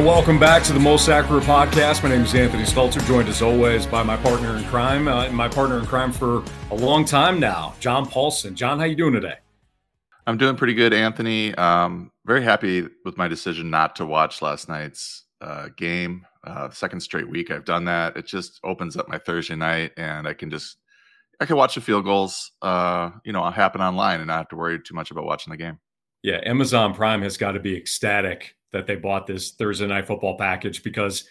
And 0.00 0.06
welcome 0.06 0.38
back 0.38 0.62
to 0.62 0.72
the 0.72 0.80
Most 0.80 1.10
Accurate 1.10 1.44
Podcast. 1.44 2.02
My 2.02 2.08
name 2.08 2.22
is 2.22 2.34
Anthony 2.34 2.62
Stalter, 2.62 3.06
joined 3.06 3.28
as 3.28 3.42
always 3.42 3.84
by 3.84 4.02
my 4.02 4.16
partner 4.16 4.56
in 4.56 4.64
crime, 4.64 5.06
uh, 5.06 5.28
my 5.28 5.46
partner 5.46 5.78
in 5.78 5.84
crime 5.84 6.10
for 6.10 6.42
a 6.70 6.74
long 6.74 7.04
time 7.04 7.38
now, 7.38 7.74
John 7.80 8.06
Paulsen. 8.06 8.54
John, 8.54 8.78
how 8.78 8.86
you 8.86 8.96
doing 8.96 9.12
today? 9.12 9.34
I'm 10.26 10.38
doing 10.38 10.56
pretty 10.56 10.72
good, 10.72 10.94
Anthony. 10.94 11.54
Um, 11.56 12.12
very 12.24 12.42
happy 12.42 12.88
with 13.04 13.18
my 13.18 13.28
decision 13.28 13.68
not 13.68 13.94
to 13.96 14.06
watch 14.06 14.40
last 14.40 14.70
night's 14.70 15.24
uh, 15.42 15.68
game. 15.76 16.24
Uh, 16.44 16.70
second 16.70 17.00
straight 17.00 17.28
week 17.28 17.50
I've 17.50 17.66
done 17.66 17.84
that. 17.84 18.16
It 18.16 18.24
just 18.24 18.58
opens 18.64 18.96
up 18.96 19.06
my 19.06 19.18
Thursday 19.18 19.54
night, 19.54 19.92
and 19.98 20.26
I 20.26 20.32
can 20.32 20.50
just 20.50 20.78
I 21.40 21.44
can 21.44 21.56
watch 21.56 21.74
the 21.74 21.82
field 21.82 22.06
goals, 22.06 22.52
uh, 22.62 23.10
you 23.22 23.34
know, 23.34 23.44
happen 23.50 23.82
online, 23.82 24.20
and 24.20 24.28
not 24.28 24.38
have 24.38 24.48
to 24.48 24.56
worry 24.56 24.80
too 24.80 24.94
much 24.94 25.10
about 25.10 25.24
watching 25.24 25.50
the 25.50 25.58
game. 25.58 25.78
Yeah, 26.22 26.40
Amazon 26.42 26.94
Prime 26.94 27.20
has 27.20 27.36
got 27.36 27.52
to 27.52 27.60
be 27.60 27.76
ecstatic 27.76 28.54
that 28.72 28.86
they 28.86 28.96
bought 28.96 29.26
this 29.26 29.52
Thursday 29.52 29.86
night 29.86 30.06
football 30.06 30.36
package 30.36 30.82
because 30.82 31.24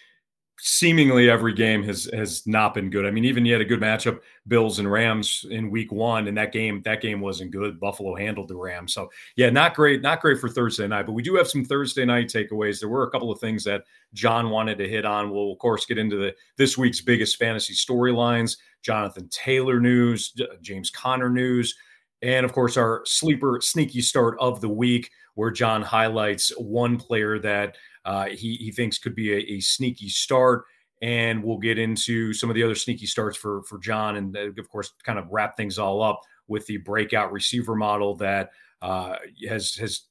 seemingly 0.61 1.29
every 1.29 1.53
game 1.53 1.81
has 1.83 2.09
has 2.13 2.45
not 2.45 2.73
been 2.73 2.89
good. 2.89 3.05
I 3.05 3.11
mean, 3.11 3.25
even 3.25 3.45
you 3.45 3.53
had 3.53 3.61
a 3.61 3.65
good 3.65 3.79
matchup, 3.79 4.19
Bills 4.47 4.79
and 4.79 4.91
Rams 4.91 5.45
in 5.49 5.69
week 5.71 5.91
one, 5.91 6.27
and 6.27 6.37
that 6.37 6.51
game 6.51 6.81
that 6.83 7.01
game 7.01 7.21
wasn't 7.21 7.51
good. 7.51 7.79
Buffalo 7.79 8.15
handled 8.15 8.49
the 8.49 8.55
Rams, 8.55 8.93
so 8.93 9.09
yeah, 9.35 9.49
not 9.49 9.75
great, 9.75 10.01
not 10.01 10.21
great 10.21 10.39
for 10.39 10.49
Thursday 10.49 10.87
night. 10.87 11.05
But 11.05 11.13
we 11.13 11.23
do 11.23 11.35
have 11.35 11.47
some 11.47 11.65
Thursday 11.65 12.05
night 12.05 12.27
takeaways. 12.27 12.79
There 12.79 12.89
were 12.89 13.03
a 13.03 13.11
couple 13.11 13.31
of 13.31 13.39
things 13.39 13.63
that 13.63 13.83
John 14.13 14.49
wanted 14.49 14.77
to 14.79 14.89
hit 14.89 15.05
on. 15.05 15.31
We'll 15.31 15.53
of 15.53 15.59
course 15.59 15.85
get 15.85 15.97
into 15.97 16.17
the 16.17 16.35
this 16.57 16.77
week's 16.77 17.01
biggest 17.01 17.37
fantasy 17.37 17.73
storylines, 17.73 18.57
Jonathan 18.83 19.29
Taylor 19.29 19.79
news, 19.79 20.33
James 20.61 20.89
Conner 20.89 21.29
news. 21.29 21.75
And 22.21 22.45
of 22.45 22.51
course, 22.51 22.75
our 22.75 23.01
sleeper 23.05 23.59
sneaky 23.61 24.01
start 24.01 24.35
of 24.41 24.59
the 24.59 24.67
week, 24.67 25.09
where 25.39 25.51
John 25.51 25.81
highlights 25.81 26.49
one 26.57 26.97
player 26.97 27.39
that 27.39 27.77
uh, 28.03 28.25
he, 28.25 28.55
he 28.55 28.73
thinks 28.73 28.97
could 28.97 29.15
be 29.15 29.31
a, 29.31 29.37
a, 29.37 29.59
sneaky 29.61 30.09
start. 30.09 30.65
And 31.01 31.41
we'll 31.41 31.59
get 31.59 31.79
into 31.79 32.33
some 32.33 32.49
of 32.49 32.55
the 32.55 32.63
other 32.63 32.75
sneaky 32.75 33.05
starts 33.05 33.37
for, 33.37 33.63
for 33.63 33.77
John. 33.77 34.17
And 34.17 34.35
uh, 34.35 34.49
of 34.59 34.69
course, 34.69 34.91
kind 35.05 35.17
of 35.17 35.29
wrap 35.31 35.55
things 35.55 35.79
all 35.79 36.03
up 36.03 36.19
with 36.49 36.65
the 36.65 36.75
breakout 36.75 37.31
receiver 37.31 37.73
model 37.73 38.15
that 38.15 38.49
uh, 38.81 39.15
has, 39.47 39.75
has 39.75 40.01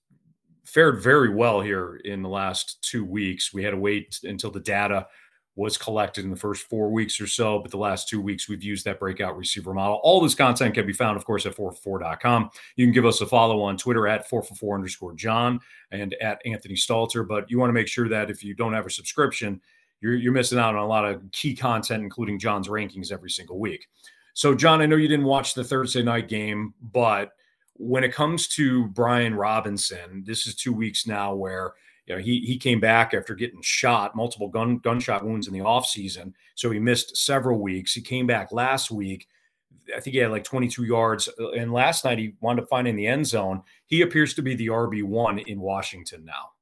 fared 0.64 1.02
very 1.02 1.28
well 1.28 1.60
here 1.60 2.00
in 2.06 2.22
the 2.22 2.28
last 2.30 2.80
two 2.80 3.04
weeks. 3.04 3.52
We 3.52 3.62
had 3.62 3.72
to 3.72 3.76
wait 3.76 4.18
until 4.24 4.50
the 4.50 4.60
data 4.60 5.08
was 5.58 5.76
collected 5.76 6.24
in 6.24 6.30
the 6.30 6.36
first 6.36 6.68
four 6.68 6.88
weeks 6.88 7.20
or 7.20 7.26
so, 7.26 7.58
but 7.58 7.72
the 7.72 7.76
last 7.76 8.08
two 8.08 8.20
weeks 8.20 8.48
we've 8.48 8.62
used 8.62 8.84
that 8.84 9.00
breakout 9.00 9.36
receiver 9.36 9.74
model. 9.74 9.98
All 10.04 10.20
this 10.20 10.36
content 10.36 10.72
can 10.72 10.86
be 10.86 10.92
found, 10.92 11.16
of 11.16 11.24
course, 11.24 11.46
at 11.46 11.56
4for4.com. 11.56 12.50
You 12.76 12.86
can 12.86 12.92
give 12.92 13.04
us 13.04 13.20
a 13.20 13.26
follow 13.26 13.60
on 13.60 13.76
Twitter 13.76 14.06
at 14.06 14.30
4for4 14.30 14.76
underscore 14.76 15.14
John 15.14 15.58
and 15.90 16.14
at 16.22 16.40
Anthony 16.46 16.76
Stalter. 16.76 17.26
But 17.26 17.50
you 17.50 17.58
want 17.58 17.70
to 17.70 17.74
make 17.74 17.88
sure 17.88 18.08
that 18.08 18.30
if 18.30 18.44
you 18.44 18.54
don't 18.54 18.72
have 18.72 18.86
a 18.86 18.90
subscription, 18.90 19.60
you're, 20.00 20.14
you're 20.14 20.32
missing 20.32 20.60
out 20.60 20.76
on 20.76 20.82
a 20.82 20.86
lot 20.86 21.04
of 21.04 21.28
key 21.32 21.56
content, 21.56 22.04
including 22.04 22.38
John's 22.38 22.68
rankings 22.68 23.10
every 23.10 23.30
single 23.30 23.58
week. 23.58 23.88
So, 24.34 24.54
John, 24.54 24.80
I 24.80 24.86
know 24.86 24.94
you 24.94 25.08
didn't 25.08 25.26
watch 25.26 25.54
the 25.54 25.64
Thursday 25.64 26.04
night 26.04 26.28
game, 26.28 26.72
but 26.80 27.32
when 27.74 28.04
it 28.04 28.14
comes 28.14 28.46
to 28.48 28.86
Brian 28.88 29.34
Robinson, 29.34 30.22
this 30.24 30.46
is 30.46 30.54
two 30.54 30.72
weeks 30.72 31.04
now 31.04 31.34
where 31.34 31.72
you 32.08 32.14
know, 32.14 32.20
he 32.20 32.40
he 32.40 32.56
came 32.56 32.80
back 32.80 33.12
after 33.12 33.34
getting 33.34 33.60
shot, 33.60 34.16
multiple 34.16 34.48
gun 34.48 34.78
gunshot 34.78 35.24
wounds 35.24 35.46
in 35.46 35.52
the 35.52 35.60
offseason. 35.60 36.32
So 36.54 36.70
he 36.70 36.78
missed 36.78 37.16
several 37.16 37.60
weeks. 37.60 37.92
He 37.92 38.00
came 38.00 38.26
back 38.26 38.50
last 38.50 38.90
week. 38.90 39.28
I 39.94 40.00
think 40.00 40.14
he 40.14 40.20
had 40.20 40.30
like 40.30 40.44
22 40.44 40.84
yards. 40.84 41.28
Uh, 41.38 41.50
and 41.52 41.72
last 41.72 42.04
night 42.04 42.18
he 42.18 42.34
wound 42.40 42.60
up 42.60 42.68
finding 42.68 42.96
the 42.96 43.06
end 43.06 43.26
zone. 43.26 43.62
He 43.86 44.02
appears 44.02 44.34
to 44.34 44.42
be 44.42 44.54
the 44.54 44.68
RB1 44.68 45.46
in 45.46 45.60
Washington 45.60 46.24
now. 46.24 46.52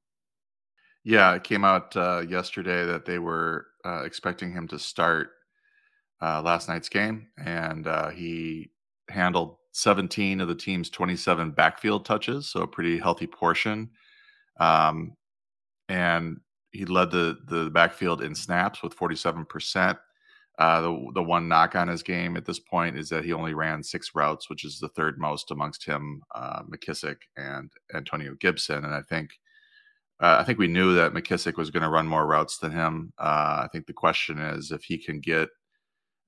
Yeah, 1.05 1.35
it 1.35 1.45
came 1.45 1.65
out 1.65 1.97
uh, 1.97 2.25
yesterday 2.29 2.85
that 2.85 3.05
they 3.05 3.21
were 3.21 3.67
uh, 3.85 4.03
expecting 4.05 4.53
him 4.53 4.67
to 4.69 4.79
start 4.79 5.31
uh, 6.21 6.43
last 6.43 6.69
night's 6.69 6.89
game, 6.89 7.29
and 7.37 7.87
uh, 7.87 8.11
he 8.11 8.71
handled 9.09 9.57
17 9.73 10.41
of 10.41 10.49
the 10.49 10.55
team's 10.55 10.91
27 10.91 11.53
backfield 11.53 12.05
touches, 12.05 12.49
so 12.49 12.63
a 12.63 12.67
pretty 12.67 12.99
healthy 12.99 13.27
portion. 13.27 13.91
Um, 14.59 15.16
and 15.89 16.41
he 16.73 16.85
led 16.85 17.11
the 17.11 17.39
the 17.47 17.71
backfield 17.71 18.23
in 18.23 18.35
snaps 18.35 18.83
with 18.83 18.97
47%. 18.97 19.99
Uh, 20.59 20.81
the 20.81 21.11
the 21.15 21.23
one 21.23 21.49
knock 21.49 21.75
on 21.77 21.89
his 21.89 22.03
game 22.03 22.37
at 22.37 22.47
this 22.47 22.59
point 22.59 22.99
is 22.99 23.11
that 23.11 23.25
he 23.25 23.33
only 23.33 23.53
ran 23.53 23.83
six 23.83 24.13
routes, 24.15 24.49
which 24.49 24.65
is 24.65 24.79
the 24.79 24.89
third 24.89 25.19
most 25.19 25.51
amongst 25.51 25.85
him, 25.85 26.23
uh, 26.35 26.63
McKissic 26.63 27.17
and 27.37 27.71
Antonio 27.95 28.35
Gibson. 28.41 28.85
And 28.85 28.95
I 28.95 29.03
think 29.03 29.31
uh, 30.21 30.39
I 30.41 30.45
think 30.45 30.59
we 30.59 30.67
knew 30.67 30.95
that 30.95 31.13
McKissic 31.13 31.57
was 31.57 31.71
going 31.71 31.83
to 31.83 31.91
run 31.91 32.07
more 32.07 32.27
routes 32.27 32.57
than 32.59 32.73
him. 32.73 33.13
Uh, 33.19 33.65
I 33.65 33.69
think 33.71 33.87
the 33.87 33.93
question 33.93 34.39
is 34.39 34.71
if 34.73 34.83
he 34.83 34.97
can 34.97 35.21
get 35.21 35.51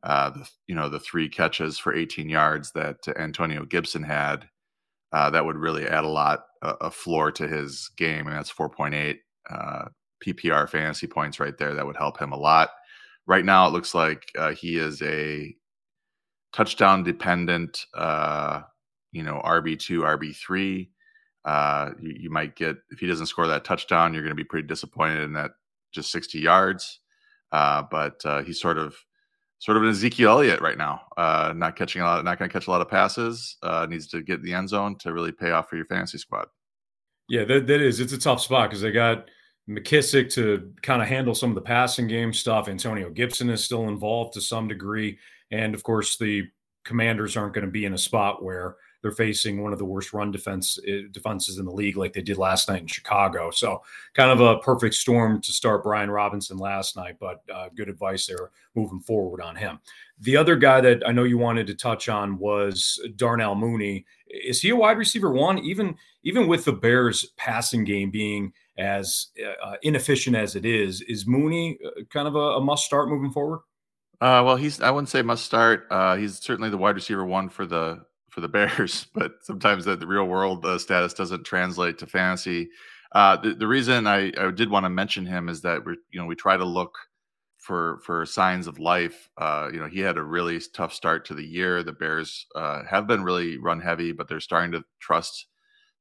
uh, 0.02 0.30
the 0.30 0.48
you 0.66 0.74
know 0.74 0.90
the 0.90 1.00
three 1.00 1.28
catches 1.28 1.78
for 1.78 1.94
18 1.94 2.28
yards 2.28 2.72
that 2.72 2.96
Antonio 3.16 3.64
Gibson 3.64 4.02
had, 4.02 4.46
uh, 5.12 5.30
that 5.30 5.44
would 5.44 5.56
really 5.56 5.86
add 5.86 6.04
a 6.04 6.08
lot 6.08 6.44
a 6.62 6.90
floor 6.90 7.32
to 7.32 7.48
his 7.48 7.88
game, 7.96 8.26
and 8.26 8.36
that's 8.36 8.52
4.8 8.52 9.18
uh, 9.50 9.86
PPR 10.24 10.68
fantasy 10.68 11.06
points 11.06 11.40
right 11.40 11.56
there. 11.58 11.74
That 11.74 11.86
would 11.86 11.96
help 11.96 12.18
him 12.20 12.32
a 12.32 12.36
lot. 12.38 12.70
Right 13.26 13.44
now, 13.44 13.66
it 13.66 13.72
looks 13.72 13.94
like 13.94 14.30
uh, 14.38 14.52
he 14.52 14.78
is 14.78 15.02
a 15.02 15.54
touchdown 16.52 17.02
dependent, 17.02 17.84
uh, 17.94 18.62
you 19.12 19.22
know, 19.22 19.40
RB 19.44 19.78
two, 19.78 20.00
RB 20.00 20.34
three. 20.34 20.90
Uh, 21.44 21.90
you, 22.00 22.14
you, 22.20 22.30
might 22.30 22.56
get 22.56 22.76
if 22.90 22.98
he 22.98 23.06
doesn't 23.06 23.26
score 23.26 23.46
that 23.46 23.64
touchdown, 23.64 24.12
you're 24.12 24.22
going 24.22 24.30
to 24.30 24.34
be 24.34 24.44
pretty 24.44 24.66
disappointed 24.66 25.22
in 25.22 25.32
that 25.32 25.52
just 25.92 26.10
60 26.10 26.38
yards. 26.38 27.00
Uh, 27.52 27.82
but 27.90 28.20
uh, 28.24 28.42
he's 28.42 28.60
sort 28.60 28.76
of 28.76 28.94
sort 29.58 29.76
of 29.76 29.82
an 29.82 29.88
Ezekiel 29.88 30.30
Elliott 30.30 30.60
right 30.60 30.78
now. 30.78 31.02
Uh, 31.16 31.52
not 31.56 31.76
catching 31.76 32.02
a 32.02 32.04
lot, 32.04 32.24
not 32.24 32.38
going 32.38 32.48
to 32.48 32.52
catch 32.52 32.66
a 32.66 32.70
lot 32.70 32.80
of 32.80 32.88
passes. 32.88 33.56
Uh, 33.62 33.86
needs 33.88 34.06
to 34.08 34.22
get 34.22 34.40
in 34.40 34.44
the 34.44 34.52
end 34.52 34.68
zone 34.68 34.96
to 34.98 35.12
really 35.12 35.32
pay 35.32 35.50
off 35.50 35.68
for 35.68 35.76
your 35.76 35.86
fantasy 35.86 36.18
squad. 36.18 36.46
Yeah, 37.28 37.44
that, 37.44 37.66
that 37.66 37.80
is. 37.80 38.00
It's 38.00 38.12
a 38.12 38.18
tough 38.18 38.40
spot 38.40 38.70
because 38.70 38.82
they 38.82 38.92
got 38.92 39.28
McKissic 39.68 40.32
to 40.32 40.72
kind 40.82 41.02
of 41.02 41.08
handle 41.08 41.34
some 41.34 41.50
of 41.50 41.54
the 41.54 41.60
passing 41.60 42.08
game 42.08 42.32
stuff. 42.32 42.68
Antonio 42.68 43.10
Gibson 43.10 43.50
is 43.50 43.62
still 43.62 43.88
involved 43.88 44.32
to 44.34 44.40
some 44.40 44.66
degree. 44.66 45.18
And 45.50 45.74
of 45.74 45.82
course, 45.82 46.16
the 46.16 46.48
commanders 46.84 47.36
aren't 47.36 47.54
going 47.54 47.66
to 47.66 47.70
be 47.70 47.84
in 47.84 47.92
a 47.92 47.98
spot 47.98 48.42
where 48.42 48.76
they're 49.02 49.12
facing 49.12 49.62
one 49.62 49.72
of 49.72 49.78
the 49.78 49.84
worst 49.84 50.12
run 50.12 50.32
defense 50.32 50.78
eh, 50.86 51.02
defenses 51.12 51.58
in 51.58 51.64
the 51.64 51.72
league, 51.72 51.96
like 51.96 52.12
they 52.12 52.22
did 52.22 52.36
last 52.36 52.68
night 52.68 52.80
in 52.80 52.86
Chicago. 52.86 53.50
So, 53.50 53.82
kind 54.14 54.30
of 54.30 54.40
a 54.40 54.58
perfect 54.58 54.94
storm 54.94 55.40
to 55.42 55.52
start 55.52 55.84
Brian 55.84 56.10
Robinson 56.10 56.56
last 56.56 56.96
night, 56.96 57.16
but 57.20 57.42
uh, 57.52 57.68
good 57.76 57.88
advice 57.88 58.26
there 58.26 58.50
moving 58.74 59.00
forward 59.00 59.40
on 59.40 59.54
him. 59.54 59.78
The 60.20 60.36
other 60.36 60.56
guy 60.56 60.80
that 60.80 61.06
I 61.06 61.12
know 61.12 61.24
you 61.24 61.38
wanted 61.38 61.68
to 61.68 61.74
touch 61.74 62.08
on 62.08 62.38
was 62.38 63.00
Darnell 63.14 63.54
Mooney. 63.54 64.04
Is 64.26 64.60
he 64.60 64.70
a 64.70 64.76
wide 64.76 64.98
receiver 64.98 65.30
one? 65.30 65.58
Even 65.58 65.94
even 66.24 66.48
with 66.48 66.64
the 66.64 66.72
Bears 66.72 67.32
passing 67.36 67.84
game 67.84 68.10
being 68.10 68.52
as 68.78 69.28
uh, 69.44 69.74
inefficient 69.82 70.36
as 70.36 70.54
it 70.54 70.64
is, 70.64 71.02
is 71.02 71.26
Mooney 71.26 71.78
uh, 71.84 72.02
kind 72.10 72.28
of 72.28 72.36
a, 72.36 72.38
a 72.38 72.60
must 72.60 72.84
start 72.84 73.08
moving 73.08 73.32
forward? 73.32 73.60
Uh, 74.20 74.42
well, 74.44 74.56
he's 74.56 74.80
I 74.80 74.90
wouldn't 74.90 75.08
say 75.08 75.22
must 75.22 75.44
start. 75.44 75.86
Uh, 75.90 76.16
he's 76.16 76.38
certainly 76.38 76.70
the 76.70 76.78
wide 76.78 76.94
receiver 76.94 77.24
one 77.24 77.48
for 77.48 77.66
the 77.66 78.04
for 78.30 78.40
the 78.40 78.48
Bears, 78.48 79.06
but 79.14 79.32
sometimes 79.42 79.84
the, 79.84 79.96
the 79.96 80.06
real 80.06 80.24
world 80.24 80.64
uh, 80.64 80.78
status 80.78 81.12
doesn't 81.12 81.44
translate 81.44 81.98
to 81.98 82.06
fantasy. 82.06 82.70
Uh, 83.12 83.36
the, 83.36 83.54
the 83.54 83.66
reason 83.66 84.06
I, 84.06 84.32
I 84.38 84.50
did 84.50 84.70
want 84.70 84.84
to 84.84 84.90
mention 84.90 85.24
him 85.24 85.48
is 85.48 85.62
that 85.62 85.84
we 85.84 85.96
you 86.10 86.20
know 86.20 86.26
we 86.26 86.34
try 86.34 86.56
to 86.56 86.64
look 86.64 86.96
for 87.58 88.00
for 88.04 88.24
signs 88.26 88.66
of 88.66 88.78
life. 88.78 89.28
Uh, 89.36 89.68
you 89.72 89.78
know, 89.78 89.86
he 89.86 90.00
had 90.00 90.16
a 90.16 90.22
really 90.22 90.60
tough 90.72 90.92
start 90.92 91.24
to 91.26 91.34
the 91.34 91.44
year. 91.44 91.82
The 91.82 91.92
Bears 91.92 92.46
uh, 92.54 92.84
have 92.84 93.06
been 93.06 93.22
really 93.22 93.58
run 93.58 93.80
heavy, 93.80 94.12
but 94.12 94.28
they're 94.28 94.40
starting 94.40 94.72
to 94.72 94.84
trust 95.00 95.46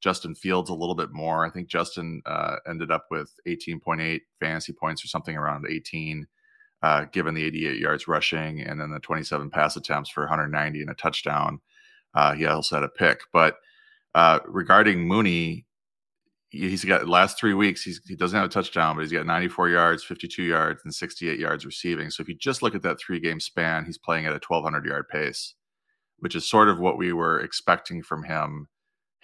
Justin 0.02 0.36
Fields 0.36 0.70
a 0.70 0.76
little 0.76 0.96
bit 0.96 1.12
more. 1.12 1.46
I 1.46 1.50
think 1.50 1.68
Justin 1.68 2.22
uh, 2.26 2.58
ended 2.68 2.92
up 2.92 3.06
with 3.10 3.32
18.8 3.48 4.22
fantasy 4.40 4.74
points 4.74 5.04
or 5.04 5.08
something 5.08 5.36
around 5.36 5.66
18, 5.70 6.28
uh, 6.84 7.06
given 7.12 7.34
the 7.34 7.44
88 7.44 7.80
yards 7.80 8.08
rushing 8.08 8.62
and 8.62 8.80
then 8.80 8.92
the 8.92 9.00
27 9.00 9.50
pass 9.50 9.76
attempts 9.76 10.10
for 10.10 10.24
190 10.24 10.82
and 10.82 10.90
a 10.90 10.94
touchdown. 10.94 11.60
Uh, 12.14 12.34
he 12.34 12.46
also 12.46 12.76
had 12.76 12.84
a 12.84 12.90
pick. 12.90 13.22
But 13.34 13.58
uh, 14.14 14.40
regarding 14.46 15.08
Mooney, 15.08 15.66
he's 16.50 16.86
got 16.86 17.08
last 17.08 17.38
three 17.38 17.54
weeks 17.54 17.84
he 17.84 18.16
doesn't 18.16 18.38
have 18.38 18.46
a 18.46 18.52
touchdown 18.52 18.96
but 18.96 19.02
he's 19.02 19.12
got 19.12 19.26
94 19.26 19.70
yards 19.70 20.04
52 20.04 20.44
yards 20.44 20.82
and 20.86 20.94
68 20.96 21.40
yards 21.40 21.66
receiving 21.66 22.10
so 22.10 22.22
if 22.22 22.30
you 22.30 22.36
just 22.36 22.62
look 22.62 22.74
at 22.74 22.82
that 22.84 22.98
three 23.00 23.20
game 23.20 23.40
span 23.40 23.84
he's 23.84 23.98
playing 23.98 24.26
at 24.26 24.32
a 24.32 24.40
1200 24.40 24.86
yard 24.86 25.08
pace 25.10 25.56
which 26.20 26.36
is 26.36 26.50
sort 26.50 26.70
of 26.70 26.80
what 26.80 26.98
we 26.98 27.12
were 27.12 27.40
expecting 27.40 28.02
from 28.02 28.24
him 28.24 28.70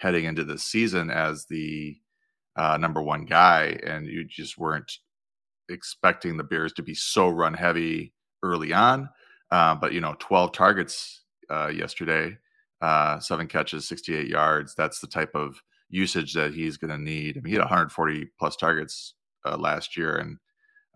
heading 0.04 0.24
into 0.24 0.44
this 0.44 0.64
season 0.64 1.10
as 1.10 1.46
the 1.46 1.96
uh, 2.56 2.76
number 2.76 3.02
one 3.02 3.24
guy 3.24 3.78
and 3.84 4.06
you 4.06 4.24
just 4.24 4.58
weren't 4.58 4.98
expecting 5.68 6.36
the 6.36 6.44
bears 6.44 6.72
to 6.72 6.82
be 6.82 6.94
so 6.94 7.28
run 7.28 7.54
heavy 7.54 8.12
early 8.42 8.72
on 8.72 9.08
uh, 9.50 9.74
but 9.74 9.92
you 9.92 10.00
know 10.00 10.14
12 10.18 10.52
targets 10.52 11.22
uh, 11.50 11.68
yesterday 11.68 12.36
uh, 12.80 13.18
seven 13.18 13.48
catches 13.48 13.88
68 13.88 14.28
yards 14.28 14.74
that's 14.76 15.00
the 15.00 15.06
type 15.06 15.34
of 15.34 15.56
usage 15.94 16.34
that 16.34 16.52
he's 16.52 16.76
going 16.76 16.90
to 16.90 16.98
need. 16.98 17.36
I 17.36 17.40
mean, 17.40 17.52
he 17.52 17.54
had 17.54 17.60
140 17.60 18.28
plus 18.38 18.56
targets 18.56 19.14
uh, 19.46 19.56
last 19.56 19.96
year, 19.96 20.16
and 20.16 20.36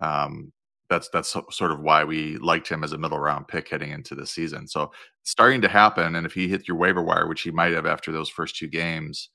um, 0.00 0.52
that's 0.88 1.08
that's 1.10 1.30
sort 1.50 1.70
of 1.70 1.80
why 1.80 2.04
we 2.04 2.36
liked 2.38 2.68
him 2.68 2.82
as 2.82 2.92
a 2.92 2.98
middle 2.98 3.18
round 3.18 3.48
pick 3.48 3.68
heading 3.68 3.90
into 3.90 4.14
the 4.14 4.26
season. 4.26 4.66
So 4.66 4.90
starting 5.22 5.60
to 5.62 5.68
happen, 5.68 6.16
and 6.16 6.26
if 6.26 6.32
he 6.32 6.48
hit 6.48 6.66
your 6.66 6.76
waiver 6.76 7.02
wire, 7.02 7.28
which 7.28 7.42
he 7.42 7.50
might 7.50 7.72
have 7.72 7.86
after 7.86 8.12
those 8.12 8.28
first 8.28 8.56
two 8.56 8.68
games, 8.68 9.30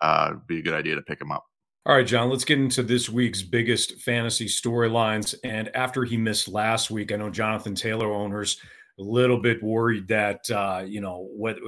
uh, 0.00 0.34
be 0.46 0.58
a 0.58 0.62
good 0.62 0.74
idea 0.74 0.94
to 0.94 1.02
pick 1.02 1.20
him 1.20 1.32
up. 1.32 1.44
All 1.86 1.94
right, 1.94 2.06
John, 2.06 2.28
let's 2.30 2.44
get 2.44 2.58
into 2.58 2.82
this 2.82 3.08
week's 3.08 3.42
biggest 3.42 4.00
fantasy 4.00 4.46
storylines. 4.46 5.36
And 5.44 5.74
after 5.76 6.02
he 6.02 6.16
missed 6.16 6.48
last 6.48 6.90
week, 6.90 7.12
I 7.12 7.16
know 7.16 7.30
Jonathan 7.30 7.76
Taylor 7.76 8.12
owners 8.12 8.60
a 8.98 9.02
little 9.02 9.40
bit 9.40 9.62
worried 9.62 10.08
that 10.08 10.50
uh, 10.50 10.82
you 10.84 11.00
know 11.00 11.28
what 11.32 11.58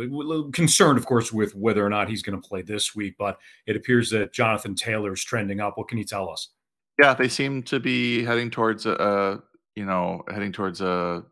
concerned, 0.52 0.99
of 0.99 1.06
course, 1.06 1.32
with 1.32 1.55
whether 1.55 1.84
or 1.84 1.88
not 1.88 2.08
he's 2.08 2.23
going 2.23 2.41
to 2.41 2.49
play 2.49 2.62
this 2.62 2.96
week. 2.96 3.14
But 3.19 3.38
it 3.67 3.76
appears 3.76 4.11
that 4.11 4.32
Jonathan 4.32 4.75
Taylor 4.75 5.12
is 5.12 5.23
trending 5.23 5.61
up. 5.61 5.79
What 5.79 5.88
can 5.88 5.99
you 5.99 6.05
tell 6.05 6.29
us? 6.29 6.49
Yeah, 6.98 7.14
they 7.14 7.28
seem 7.28 7.62
to 7.64 7.78
be 7.78 8.24
heading 8.24 8.50
towards 8.50 8.86
a, 8.86 8.92
a 8.94 9.42
you 9.76 9.84
know 9.86 10.22
heading 10.30 10.52
towards 10.52 10.80
a, 10.80 11.24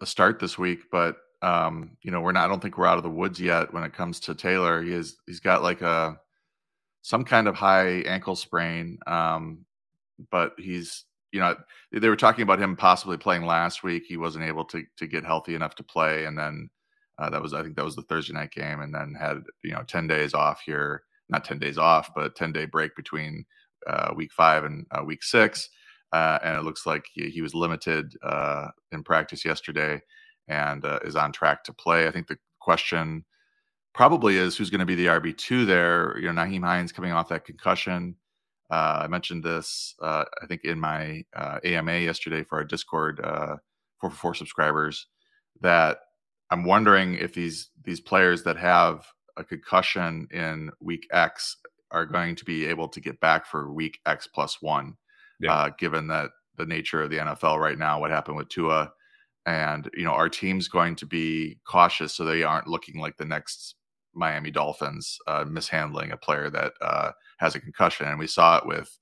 a 0.00 0.06
start 0.06 0.38
this 0.38 0.58
week, 0.58 0.80
but 0.92 1.16
um, 1.42 1.96
you 2.02 2.10
know 2.10 2.20
we're 2.20 2.32
not. 2.32 2.44
I 2.44 2.48
don't 2.48 2.60
think 2.60 2.76
we're 2.76 2.86
out 2.86 2.98
of 2.98 3.04
the 3.04 3.10
woods 3.10 3.40
yet 3.40 3.72
when 3.72 3.82
it 3.82 3.94
comes 3.94 4.20
to 4.20 4.34
Taylor. 4.34 4.82
He 4.82 4.92
is 4.92 5.16
he's 5.26 5.40
got 5.40 5.62
like 5.62 5.80
a 5.80 6.18
some 7.02 7.24
kind 7.24 7.48
of 7.48 7.54
high 7.56 8.00
ankle 8.02 8.36
sprain, 8.36 8.98
um, 9.06 9.64
but 10.30 10.54
he's 10.58 11.04
you 11.32 11.40
know 11.40 11.56
they 11.92 12.08
were 12.08 12.16
talking 12.16 12.42
about 12.42 12.60
him 12.60 12.76
possibly 12.76 13.16
playing 13.16 13.46
last 13.46 13.82
week. 13.82 14.04
He 14.06 14.18
wasn't 14.18 14.44
able 14.44 14.64
to 14.66 14.84
to 14.98 15.06
get 15.06 15.24
healthy 15.24 15.54
enough 15.54 15.76
to 15.76 15.84
play, 15.84 16.26
and 16.26 16.38
then 16.38 16.70
uh, 17.18 17.30
that 17.30 17.42
was 17.42 17.54
I 17.54 17.62
think 17.62 17.76
that 17.76 17.84
was 17.84 17.96
the 17.96 18.02
Thursday 18.02 18.34
night 18.34 18.52
game, 18.52 18.80
and 18.80 18.94
then 18.94 19.14
had 19.18 19.38
you 19.64 19.72
know 19.72 19.82
ten 19.84 20.06
days 20.06 20.34
off 20.34 20.62
here, 20.66 21.04
not 21.30 21.44
ten 21.44 21.58
days 21.58 21.78
off, 21.78 22.10
but 22.14 22.36
ten 22.36 22.52
day 22.52 22.66
break 22.66 22.96
between 22.96 23.46
uh, 23.86 24.12
week 24.14 24.32
five 24.32 24.64
and 24.64 24.86
uh, 24.90 25.02
week 25.04 25.22
six. 25.22 25.68
Uh, 26.12 26.38
and 26.42 26.56
it 26.56 26.64
looks 26.64 26.86
like 26.86 27.04
he, 27.12 27.30
he 27.30 27.40
was 27.40 27.54
limited 27.54 28.12
uh, 28.22 28.68
in 28.90 29.02
practice 29.02 29.44
yesterday 29.44 30.00
and 30.48 30.84
uh, 30.84 30.98
is 31.04 31.14
on 31.14 31.30
track 31.30 31.62
to 31.64 31.72
play. 31.72 32.08
I 32.08 32.10
think 32.10 32.26
the 32.26 32.38
question 32.60 33.24
probably 33.94 34.36
is 34.36 34.56
who's 34.56 34.70
going 34.70 34.80
to 34.80 34.86
be 34.86 34.96
the 34.96 35.06
RB2 35.06 35.66
there. 35.66 36.18
You 36.18 36.32
know, 36.32 36.42
Nyheim 36.42 36.64
Hines 36.64 36.92
coming 36.92 37.12
off 37.12 37.28
that 37.28 37.44
concussion. 37.44 38.16
I 38.72 39.08
mentioned 39.08 39.42
this, 39.42 39.96
I 40.00 40.24
think, 40.46 40.62
in 40.62 40.78
my 40.78 41.24
AMA 41.34 41.98
yesterday 41.98 42.44
for 42.44 42.58
our 42.58 42.64
Discord 42.64 43.20
for 44.00 44.10
four 44.10 44.34
subscribers 44.34 45.06
that 45.60 45.98
I'm 46.50 46.64
wondering 46.64 47.14
if 47.14 47.34
these 47.34 47.70
these 47.84 48.00
players 48.00 48.42
that 48.44 48.56
have 48.56 49.06
a 49.36 49.44
concussion 49.44 50.26
in 50.32 50.70
week 50.80 51.06
X 51.12 51.56
are 51.92 52.06
going 52.06 52.36
to 52.36 52.44
be 52.44 52.66
able 52.66 52.88
to 52.88 53.00
get 53.00 53.20
back 53.20 53.46
for 53.46 53.72
week 53.72 53.98
X 54.06 54.26
plus 54.26 54.60
one, 54.60 54.94
yeah. 55.40 55.52
uh, 55.52 55.70
given 55.78 56.06
that 56.08 56.30
the 56.56 56.66
nature 56.66 57.02
of 57.02 57.10
the 57.10 57.18
NFL 57.18 57.58
right 57.58 57.78
now, 57.78 58.00
what 58.00 58.10
happened 58.10 58.36
with 58.36 58.48
Tua, 58.48 58.92
and 59.46 59.90
you 59.94 60.04
know 60.04 60.12
our 60.12 60.28
team's 60.28 60.68
going 60.68 60.94
to 60.96 61.06
be 61.06 61.58
cautious 61.66 62.14
so 62.14 62.24
they 62.24 62.42
aren't 62.42 62.68
looking 62.68 63.00
like 63.00 63.16
the 63.16 63.24
next 63.24 63.76
Miami 64.14 64.50
Dolphins 64.50 65.18
uh, 65.26 65.44
mishandling 65.48 66.12
a 66.12 66.16
player 66.16 66.50
that 66.50 66.72
uh, 66.80 67.10
has 67.38 67.54
a 67.54 67.60
concussion, 67.60 68.06
and 68.06 68.18
we 68.18 68.26
saw 68.26 68.58
it 68.58 68.66
with 68.66 68.96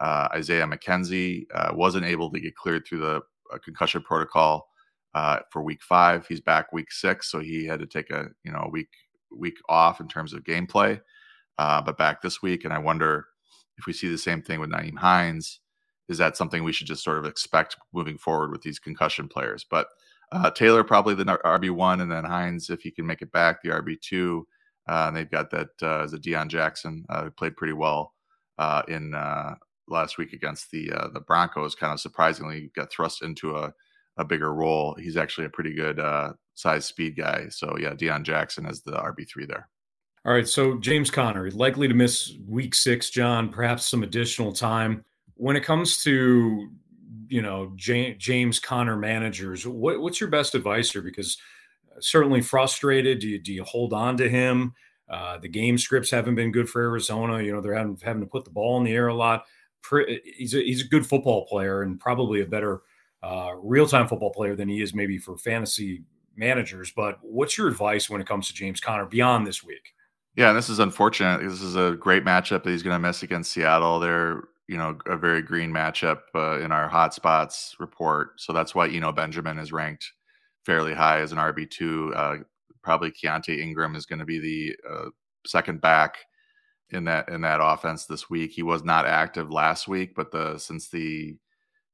uh, 0.00 0.28
Isaiah 0.34 0.66
McKenzie 0.66 1.44
uh, 1.54 1.72
wasn't 1.74 2.06
able 2.06 2.30
to 2.30 2.40
get 2.40 2.56
cleared 2.56 2.86
through 2.86 3.00
the 3.00 3.22
uh, 3.52 3.58
concussion 3.62 4.02
protocol 4.02 4.68
for 5.50 5.62
week 5.62 5.82
five. 5.82 6.26
He's 6.26 6.40
back 6.40 6.72
week 6.72 6.90
six, 6.90 7.30
so 7.30 7.38
he 7.38 7.64
had 7.64 7.80
to 7.80 7.86
take 7.86 8.10
a 8.10 8.26
you 8.44 8.50
know 8.50 8.64
a 8.64 8.70
week 8.70 8.88
week 9.36 9.56
off 9.68 10.00
in 10.00 10.08
terms 10.08 10.32
of 10.32 10.44
gameplay 10.44 11.00
uh, 11.58 11.80
but 11.82 11.98
back 11.98 12.22
this 12.22 12.42
week. 12.42 12.64
And 12.64 12.72
I 12.72 12.78
wonder 12.78 13.26
if 13.78 13.86
we 13.86 13.92
see 13.92 14.08
the 14.08 14.18
same 14.18 14.42
thing 14.42 14.60
with 14.60 14.70
Nyheim 14.70 14.98
Hines. 14.98 15.60
Is 16.08 16.18
that 16.18 16.36
something 16.36 16.62
we 16.62 16.72
should 16.72 16.86
just 16.86 17.02
sort 17.02 17.18
of 17.18 17.24
expect 17.24 17.76
moving 17.92 18.18
forward 18.18 18.50
with 18.50 18.62
these 18.62 18.78
concussion 18.78 19.28
players? 19.28 19.64
But 19.68 19.88
uh, 20.32 20.50
Taylor 20.50 20.84
probably 20.84 21.14
the 21.14 21.24
RB 21.24 21.70
one, 21.70 22.00
and 22.00 22.10
then 22.10 22.24
Hines 22.24 22.68
if 22.70 22.82
he 22.82 22.90
can 22.90 23.06
make 23.06 23.22
it 23.22 23.32
back 23.32 23.62
the 23.62 23.70
RB 23.70 24.00
two. 24.00 24.46
Uh, 24.86 25.06
and 25.08 25.16
they've 25.16 25.30
got 25.30 25.50
that 25.50 25.70
uh, 25.82 26.00
as 26.00 26.12
a 26.12 26.18
Deon 26.18 26.48
Jackson 26.48 27.04
uh, 27.08 27.30
played 27.36 27.56
pretty 27.56 27.72
well 27.72 28.12
uh, 28.58 28.82
in 28.88 29.14
uh, 29.14 29.54
last 29.88 30.18
week 30.18 30.32
against 30.32 30.70
the 30.70 30.92
uh, 30.92 31.08
the 31.08 31.20
Broncos. 31.20 31.74
Kind 31.74 31.92
of 31.92 32.00
surprisingly 32.00 32.70
got 32.76 32.92
thrust 32.92 33.22
into 33.22 33.56
a 33.56 33.72
a 34.16 34.24
bigger 34.24 34.52
role. 34.52 34.94
He's 34.98 35.16
actually 35.16 35.46
a 35.46 35.50
pretty 35.50 35.74
good 35.74 36.00
size 36.54 36.84
speed 36.84 37.16
guy. 37.16 37.46
So 37.48 37.76
yeah, 37.80 37.94
Deon 37.94 38.24
Jackson 38.24 38.66
is 38.66 38.82
the 38.82 38.92
RB 38.92 39.26
three 39.28 39.46
there. 39.46 39.68
All 40.26 40.32
right, 40.32 40.48
so 40.48 40.78
James 40.78 41.10
Conner 41.10 41.50
likely 41.50 41.86
to 41.86 41.92
miss 41.92 42.32
week 42.48 42.74
six, 42.74 43.10
John, 43.10 43.50
perhaps 43.50 43.86
some 43.86 44.02
additional 44.02 44.52
time. 44.52 45.04
When 45.34 45.54
it 45.54 45.64
comes 45.64 46.02
to 46.04 46.70
you 47.28 47.42
know 47.42 47.72
James 47.76 48.58
Conner 48.58 48.96
managers, 48.96 49.66
what, 49.66 50.00
what's 50.00 50.20
your 50.20 50.30
best 50.30 50.54
advice 50.54 50.90
here? 50.92 51.02
Because 51.02 51.36
uh, 51.94 52.00
certainly 52.00 52.40
frustrated. 52.40 53.18
Do 53.18 53.28
you 53.28 53.38
do 53.38 53.52
you 53.52 53.64
hold 53.64 53.92
on 53.92 54.16
to 54.16 54.28
him? 54.28 54.72
Uh, 55.10 55.36
the 55.36 55.48
game 55.48 55.76
scripts 55.76 56.10
haven't 56.10 56.36
been 56.36 56.52
good 56.52 56.70
for 56.70 56.80
Arizona. 56.80 57.42
You 57.42 57.52
know 57.52 57.60
they're 57.60 57.74
having 57.74 57.98
having 58.02 58.22
to 58.22 58.28
put 58.28 58.46
the 58.46 58.50
ball 58.50 58.78
in 58.78 58.84
the 58.84 58.94
air 58.94 59.08
a 59.08 59.14
lot. 59.14 59.44
He's 60.38 60.54
a, 60.54 60.64
he's 60.64 60.82
a 60.82 60.88
good 60.88 61.06
football 61.06 61.44
player 61.44 61.82
and 61.82 62.00
probably 62.00 62.40
a 62.40 62.46
better 62.46 62.80
uh, 63.22 63.50
real 63.62 63.86
time 63.86 64.08
football 64.08 64.32
player 64.32 64.56
than 64.56 64.70
he 64.70 64.80
is 64.80 64.94
maybe 64.94 65.18
for 65.18 65.36
fantasy 65.36 66.04
managers. 66.34 66.90
But 66.90 67.18
what's 67.20 67.58
your 67.58 67.68
advice 67.68 68.08
when 68.08 68.22
it 68.22 68.26
comes 68.26 68.46
to 68.46 68.54
James 68.54 68.80
Conner 68.80 69.04
beyond 69.04 69.46
this 69.46 69.62
week? 69.62 69.92
Yeah, 70.36 70.48
and 70.48 70.58
this 70.58 70.68
is 70.68 70.80
unfortunate. 70.80 71.42
This 71.42 71.62
is 71.62 71.76
a 71.76 71.96
great 71.98 72.24
matchup 72.24 72.64
that 72.64 72.70
he's 72.70 72.82
going 72.82 72.94
to 73.00 73.06
miss 73.06 73.22
against 73.22 73.52
Seattle. 73.52 74.00
They're, 74.00 74.42
you 74.66 74.76
know, 74.76 74.98
a 75.06 75.16
very 75.16 75.42
green 75.42 75.72
matchup 75.72 76.22
uh, 76.34 76.58
in 76.60 76.72
our 76.72 76.90
hotspots 76.90 77.78
report. 77.78 78.40
So 78.40 78.52
that's 78.52 78.74
why 78.74 78.88
Eno 78.88 79.12
Benjamin 79.12 79.58
is 79.58 79.72
ranked 79.72 80.10
fairly 80.66 80.94
high 80.94 81.20
as 81.20 81.30
an 81.32 81.38
RB 81.38 81.70
two. 81.70 82.12
Uh, 82.16 82.38
probably 82.82 83.12
Keaontay 83.12 83.60
Ingram 83.60 83.94
is 83.94 84.06
going 84.06 84.18
to 84.18 84.24
be 84.24 84.40
the 84.40 84.76
uh, 84.90 85.08
second 85.46 85.80
back 85.80 86.16
in 86.90 87.04
that 87.04 87.28
in 87.28 87.40
that 87.42 87.60
offense 87.62 88.06
this 88.06 88.28
week. 88.28 88.52
He 88.52 88.62
was 88.62 88.82
not 88.82 89.06
active 89.06 89.50
last 89.50 89.86
week, 89.86 90.14
but 90.16 90.32
the 90.32 90.58
since 90.58 90.88
the 90.88 91.36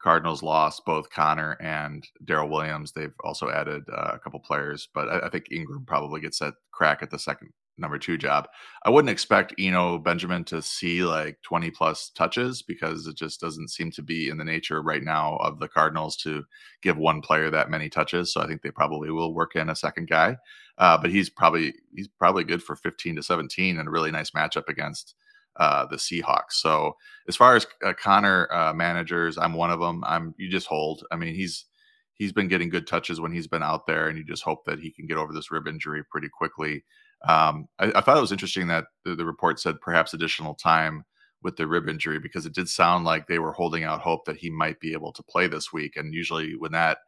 Cardinals 0.03 0.43
lost 0.43 0.87
both 0.87 1.11
Conner 1.11 1.59
and 1.61 2.07
Darrel 2.25 2.49
Williams, 2.49 2.93
they've 2.93 3.12
also 3.23 3.50
added 3.50 3.83
uh, 3.93 4.12
a 4.14 4.19
couple 4.19 4.41
players. 4.41 4.88
But 4.95 5.09
I, 5.11 5.26
I 5.26 5.29
think 5.29 5.53
Ingram 5.53 5.85
probably 5.87 6.23
gets 6.23 6.38
that 6.38 6.55
crack 6.73 7.03
at 7.03 7.11
the 7.11 7.19
second 7.19 7.50
number 7.81 7.99
two 7.99 8.19
job. 8.19 8.49
I 8.85 8.91
wouldn't 8.91 9.11
expect 9.11 9.55
Eno 9.59 9.99
Benjamin 9.99 10.45
to 10.45 10.63
see 10.63 11.03
like 11.03 11.39
20 11.43 11.71
plus 11.71 12.11
touches 12.11 12.63
because 12.63 13.07
it 13.07 13.17
just 13.17 13.41
doesn't 13.41 13.69
seem 13.69 13.91
to 13.93 14.03
be 14.03 14.29
in 14.29 14.39
the 14.39 14.45
nature 14.45 14.83
right 14.83 15.03
now 15.03 15.37
of 15.37 15.59
the 15.59 15.69
Cardinals 15.69 16.17
to 16.19 16.45
give 16.83 16.97
one 16.97 17.21
player 17.21 17.51
that 17.51 17.71
many 17.71 17.89
touches. 17.89 18.33
So 18.33 18.41
I 18.41 18.47
think 18.47 18.63
they 18.63 18.71
probably 18.71 19.11
will 19.11 19.35
work 19.35 19.57
in 19.57 19.71
a 19.71 19.77
second 19.77 20.09
guy. 20.09 20.37
Uh, 20.79 20.97
but 20.97 21.11
he's 21.11 21.29
probably 21.29 21.75
he's 21.95 22.09
probably 22.09 22.45
good 22.45 22.63
for 22.63 22.77
15 22.77 23.17
to 23.17 23.23
17 23.23 23.79
and 23.79 23.89
a 23.89 23.91
really 23.91 24.11
nice 24.11 24.31
matchup 24.31 24.69
against 24.69 25.15
uh, 25.57 25.87
the 25.87 25.97
Seahawks. 25.97 26.53
So 26.53 26.97
as 27.29 27.37
far 27.37 27.57
as 27.57 27.67
uh, 27.85 27.93
Conner 27.93 28.49
uh, 28.53 28.73
managers, 28.73 29.37
I'm 29.37 29.55
one 29.55 29.71
of 29.71 29.81
them. 29.81 30.03
I'm 30.07 30.35
you 30.39 30.49
just 30.49 30.67
hold. 30.67 31.05
I 31.11 31.17
mean, 31.17 31.35
he's 31.35 31.67
he's 32.15 32.33
been 32.33 32.49
getting 32.49 32.69
good 32.69 32.87
touches 32.87 33.21
when 33.21 33.33
he's 33.33 33.47
been 33.47 33.63
out 33.63 33.87
there, 33.87 34.09
and 34.09 34.17
you 34.17 34.25
just 34.25 34.43
hope 34.43 34.65
that 34.67 34.79
he 34.79 34.91
can 34.91 35.07
get 35.07 35.17
over 35.17 35.33
this 35.33 35.51
rib 35.51 35.67
injury 35.67 36.03
pretty 36.11 36.29
quickly. 36.29 36.85
Um, 37.29 37.67
I, 37.79 37.93
I, 37.95 38.00
thought 38.00 38.17
it 38.17 38.23
was 38.23 38.33
interesting 38.33 38.69
that 38.69 38.87
the, 39.05 39.15
the, 39.15 39.27
report 39.27 39.61
said 39.61 39.81
perhaps 39.81 40.15
additional 40.15 40.55
time 40.55 41.05
with 41.43 41.57
the 41.57 41.67
rib 41.67 41.89
injury 41.89 42.19
because 42.19 42.47
it 42.47 42.55
did 42.55 42.69
sound 42.69 43.05
like 43.05 43.27
they 43.27 43.39
were 43.39 43.53
holding 43.53 43.85
out 43.85 44.00
hope 44.00 44.25
that 44.25 44.39
he 44.39 44.49
might 44.49 44.81
be 44.81 44.95
able 44.95 45.12
to 45.12 45.23
play 45.23 45.47
this 45.47 45.71
week. 45.71 45.97
And 45.97 46.15
usually, 46.15 46.57
when 46.57 46.73
that 46.73 46.99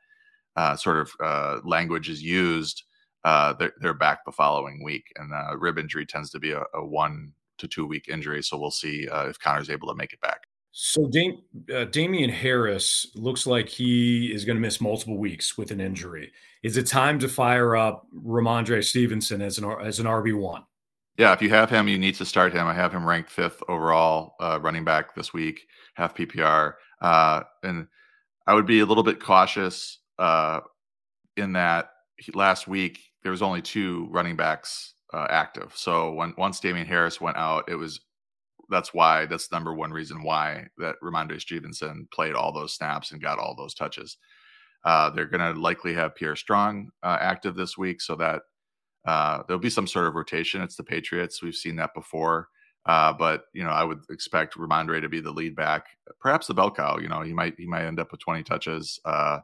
uh, 0.57 0.77
sort 0.77 0.99
of 0.99 1.13
uh, 1.23 1.61
language 1.65 2.11
is 2.11 2.23
used, 2.23 2.83
uh, 3.25 3.55
they're, 3.55 3.73
they're, 3.81 3.95
back 3.95 4.25
the 4.25 4.33
following 4.33 4.83
week. 4.85 5.05
And 5.17 5.33
uh, 5.33 5.57
rib 5.57 5.79
injury 5.79 6.05
tends 6.05 6.31
to 6.31 6.39
be 6.39 6.51
a, 6.51 6.63
a, 6.75 6.85
one 6.85 7.33
to 7.59 7.69
two 7.69 7.87
week 7.87 8.09
injury. 8.09 8.43
So 8.43 8.59
we'll 8.59 8.71
see 8.71 9.09
uh, 9.09 9.29
if 9.29 9.39
Conner's 9.39 9.71
able 9.71 9.89
to 9.89 9.95
make 9.95 10.13
it 10.13 10.21
back. 10.21 10.41
So 10.73 11.07
Dam- 11.07 11.43
uh, 11.73 11.85
Damien 11.85 12.31
Harris 12.31 13.07
looks 13.15 13.47
like 13.47 13.69
he 13.69 14.33
is 14.33 14.45
going 14.45 14.57
to 14.57 14.61
miss 14.61 14.81
multiple 14.81 15.19
weeks 15.19 15.59
with 15.59 15.71
an 15.71 15.81
injury. 15.81 16.33
Is 16.63 16.77
it 16.77 16.87
time 16.87 17.19
to 17.21 17.29
fire 17.29 17.77
up 17.77 18.07
Rhamondre 18.15 18.83
Stevenson 18.83 19.43
as 19.43 19.59
an 19.59 19.71
as 19.83 20.01
an 20.01 20.07
RB 20.07 20.35
one? 20.35 20.65
Yeah, 21.19 21.35
if 21.35 21.43
you 21.43 21.51
have 21.51 21.69
him, 21.69 21.89
you 21.89 21.99
need 21.99 22.15
to 22.17 22.25
start 22.25 22.55
him. 22.55 22.67
I 22.67 22.73
have 22.73 22.93
him 22.93 23.07
ranked 23.07 23.31
fifth 23.31 23.63
overall 23.69 24.35
uh, 24.41 24.59
running 24.63 24.83
back 24.83 25.15
this 25.15 25.35
week, 25.35 25.67
half 25.95 26.15
PPR, 26.15 26.75
uh, 27.03 27.43
and 27.63 27.87
I 28.47 28.55
would 28.55 28.67
be 28.67 28.81
a 28.81 28.87
little 28.87 29.03
bit 29.03 29.21
cautious 29.21 29.99
uh, 30.19 30.61
in 31.37 31.53
that 31.53 31.91
last 32.35 32.67
week 32.67 32.99
there 33.23 33.33
was 33.33 33.43
only 33.43 33.63
two 33.63 34.09
running 34.11 34.37
backs 34.37 34.95
uh, 35.13 35.27
active. 35.29 35.73
So 35.77 36.13
when 36.13 36.35
once 36.39 36.61
Damien 36.61 36.87
Harris 36.87 37.21
went 37.21 37.37
out, 37.37 37.69
it 37.69 37.75
was 37.75 38.01
that's 38.71 38.95
why 38.95 39.27
that's 39.27 39.53
number 39.53 39.75
one 39.75 39.93
reason 39.93 40.23
why 40.23 40.67
that 40.79 40.97
Rhamondre 41.03 41.41
Stevenson 41.41 42.09
played 42.13 42.35
all 42.35 42.53
those 42.53 42.75
snaps 42.75 43.13
and 43.13 43.21
got 43.23 43.39
all 43.39 43.55
those 43.57 43.75
touches. 43.75 44.17
Uh, 44.85 45.11
they're 45.11 45.27
going 45.27 45.55
to 45.55 45.61
likely 45.61 45.95
have 45.95 46.15
Pierre 46.15 46.37
Strong 46.37 46.91
uh, 47.03 47.19
active 47.21 47.55
this 47.55 47.79
week, 47.79 48.01
so 48.01 48.17
that 48.17 48.43
uh, 49.07 49.43
there'll 49.47 49.61
be 49.61 49.71
some 49.71 49.87
sort 49.87 50.07
of 50.07 50.15
rotation. 50.15 50.63
It's 50.63 50.77
the 50.77 50.85
Patriots. 50.85 51.43
We've 51.43 51.55
seen 51.55 51.77
that 51.77 51.95
before. 51.95 52.49
Uh, 52.85 53.13
but 53.13 53.45
you 53.53 53.63
know, 53.63 53.71
I 53.71 53.85
would 53.85 54.01
expect 54.11 54.57
Rhamondre 54.57 55.01
to 55.01 55.09
be 55.09 55.21
the 55.21 55.31
lead 55.31 55.55
back, 55.55 55.87
perhaps 56.21 56.49
the 56.49 56.55
bell 56.55 56.71
cow. 56.71 56.99
You 56.99 57.09
know, 57.09 57.21
he 57.23 57.33
might 57.33 57.55
he 57.57 57.67
might 57.67 57.85
end 57.85 58.01
up 58.01 58.11
with 58.11 58.21
20 58.21 58.43
touches 58.43 58.99
uh, 59.05 59.39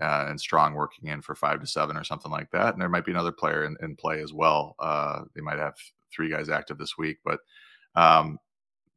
uh, 0.00 0.26
and 0.28 0.40
Strong 0.40 0.74
working 0.74 1.10
in 1.10 1.20
for 1.20 1.34
five 1.34 1.60
to 1.60 1.66
seven 1.66 1.96
or 1.96 2.04
something 2.04 2.32
like 2.32 2.50
that. 2.52 2.72
And 2.72 2.80
there 2.80 2.88
might 2.88 3.04
be 3.04 3.12
another 3.12 3.32
player 3.32 3.64
in, 3.64 3.76
in 3.82 3.96
play 3.96 4.22
as 4.22 4.32
well. 4.32 4.76
Uh, 4.78 5.22
they 5.34 5.42
might 5.42 5.58
have 5.58 5.74
three 6.10 6.30
guys 6.30 6.48
active 6.48 6.78
this 6.78 6.96
week, 6.96 7.18
but 7.24 7.40
um, 7.94 8.38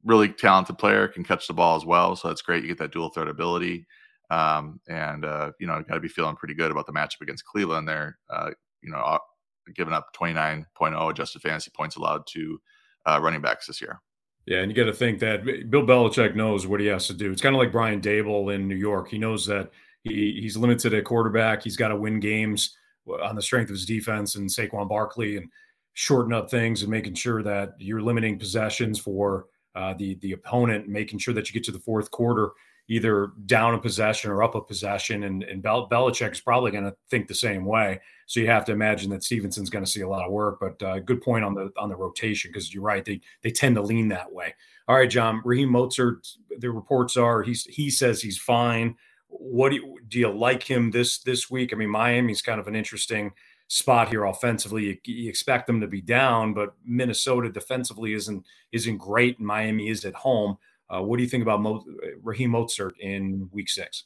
really 0.03 0.29
talented 0.29 0.77
player 0.77 1.07
can 1.07 1.24
catch 1.24 1.48
the 1.48 1.53
ball 1.53 1.75
as 1.75 1.86
well. 1.86 2.15
So 2.15 2.27
that's 2.27 2.41
great. 2.41 2.63
You 2.63 2.69
get 2.69 2.77
that 2.79 2.91
dual 2.91 3.10
threat 3.10 3.27
ability. 3.27 3.86
Um, 4.29 4.79
and 4.88 5.25
uh, 5.25 5.51
you 5.60 5.67
know, 5.67 5.81
got 5.88 5.95
to 5.95 6.00
be 6.00 6.07
feeling 6.07 6.36
pretty 6.36 6.53
good 6.53 6.72
about 6.72 6.88
the 6.88 6.93
matchup 6.93 7.22
against 7.22 7.45
Cleveland. 7.45 7.88
There, 7.88 8.17
uh, 8.29 8.51
you 8.81 8.91
know, 8.91 8.98
uh, 8.98 9.19
giving 9.75 9.93
up 9.93 10.07
29.0 10.15 11.12
adjusted 11.12 11.41
fantasy 11.41 11.72
points 11.75 11.95
allowed 11.95 12.25
to 12.27 12.60
uh, 13.05 13.19
running 13.22 13.41
backs 13.41 13.67
this 13.67 13.81
year. 13.81 14.01
Yeah, 14.45 14.60
and 14.60 14.69
you 14.69 14.75
got 14.75 14.91
to 14.91 14.93
think 14.93 15.19
that 15.19 15.45
Bill 15.69 15.86
Belichick 15.86 16.36
knows 16.36 16.67
what 16.67 16.81
he 16.81 16.88
has 16.88 17.07
to 17.07 17.13
do. 17.13 17.31
It's 17.31 17.41
kind 17.41 17.55
of 17.55 17.60
like 17.60 17.72
Brian 17.72 18.01
Daboll 18.01 18.53
in 18.53 18.67
New 18.67 18.75
York. 18.75 19.10
He 19.10 19.17
knows 19.17 19.45
that 19.45 19.72
he, 20.03 20.39
he's 20.41 20.57
limited 20.57 20.93
at 20.93 21.05
quarterback. 21.05 21.63
He's 21.63 21.77
got 21.77 21.89
to 21.89 21.95
win 21.95 22.19
games 22.19 22.75
on 23.24 23.36
the 23.36 23.41
strength 23.41 23.69
of 23.69 23.75
his 23.75 23.86
defense 23.86 24.36
and 24.36 24.50
Saquon 24.50 24.89
Barkley 24.89 25.38
and 25.38 25.50
shorten 25.93 26.33
up 26.33 26.50
things 26.50 26.81
and 26.81 26.91
making 26.91 27.13
sure 27.13 27.41
that 27.43 27.75
you're 27.77 28.01
limiting 28.01 28.38
possessions 28.38 29.00
for 29.00 29.45
uh, 29.75 29.94
the 29.94 30.15
the 30.22 30.34
opponent, 30.34 30.88
making 30.88 31.20
sure 31.20 31.34
that 31.34 31.50
you 31.50 31.53
get 31.53 31.63
to 31.65 31.72
the 31.72 31.80
fourth 31.80 32.12
quarter 32.12 32.51
either 32.88 33.32
down 33.46 33.74
a 33.74 33.80
possession 33.80 34.30
or 34.30 34.44
up 34.44 34.56
a 34.56 34.62
possession. 34.62 35.24
And, 35.24 35.44
and 35.44 35.62
Bel- 35.62 35.89
Belichick 35.89 36.32
is 36.34 36.42
probably 36.42 36.72
going 36.72 36.84
to 36.84 36.96
think 37.10 37.27
the 37.27 37.36
same 37.36 37.65
way. 37.65 38.00
So 38.25 38.39
you 38.39 38.48
have 38.48 38.65
to 38.65 38.72
imagine 38.72 39.10
that 39.12 39.24
Stevenson's 39.24 39.70
going 39.70 39.86
to 39.86 39.89
see 39.89 40.01
a 40.01 40.08
lot 40.08 40.25
of 40.25 40.32
work. 40.32 40.60
But 40.60 40.84
uh, 40.84 41.00
good 41.00 41.22
point 41.22 41.46
on 41.46 41.53
the 41.53 41.72
on 41.77 41.89
the 41.89 41.96
rotation 41.96 42.51
because 42.51 42.74
you're 42.74 42.84
right; 42.84 43.06
they 43.06 43.22
they 43.42 43.51
tend 43.51 43.75
to 43.75 43.82
lean 43.82 44.10
that 44.10 44.32
way. 44.32 44.53
All 44.88 44.96
right, 44.96 45.10
John 45.10 45.42
Raheem 45.44 45.70
Mostert. 45.70 46.27
The 46.58 46.72
reports 46.72 47.18
are 47.18 47.44
he's 47.44 47.65
he 47.65 47.89
says 47.89 48.22
he's 48.22 48.38
fine. 48.38 48.96
What 49.27 49.70
do 49.70 49.77
you, 49.77 49.98
do 50.08 50.20
you 50.20 50.32
like 50.32 50.63
him 50.63 50.92
this 50.92 51.20
this 51.20 51.50
week? 51.50 51.74
I 51.74 51.75
mean, 51.75 51.89
Miami's 51.89 52.42
kind 52.42 52.60
of 52.60 52.68
an 52.68 52.75
interesting 52.75 53.32
spot 53.67 54.10
here 54.10 54.25
offensively. 54.25 54.84
You, 54.86 54.98
you, 55.05 55.29
expect 55.29 55.67
them 55.67 55.82
to 55.82 55.88
be 55.88 56.01
down, 56.01 56.53
but 56.53 56.75
Minnesota 56.86 57.50
defensively 57.50 58.13
isn't 58.13 58.46
isn't 58.72 58.98
great, 58.98 59.39
Miami 59.39 59.89
is 59.89 60.05
at 60.05 60.13
home. 60.13 60.58
Uh, 60.89 61.01
what 61.01 61.17
do 61.17 61.24
you 61.24 61.29
think 61.29 61.41
about 61.41 61.62
Mo- 61.62 61.86
Raheem 62.22 62.51
Mostert 62.51 62.91
in 63.00 63.50
Week 63.51 63.70
Six? 63.70 64.05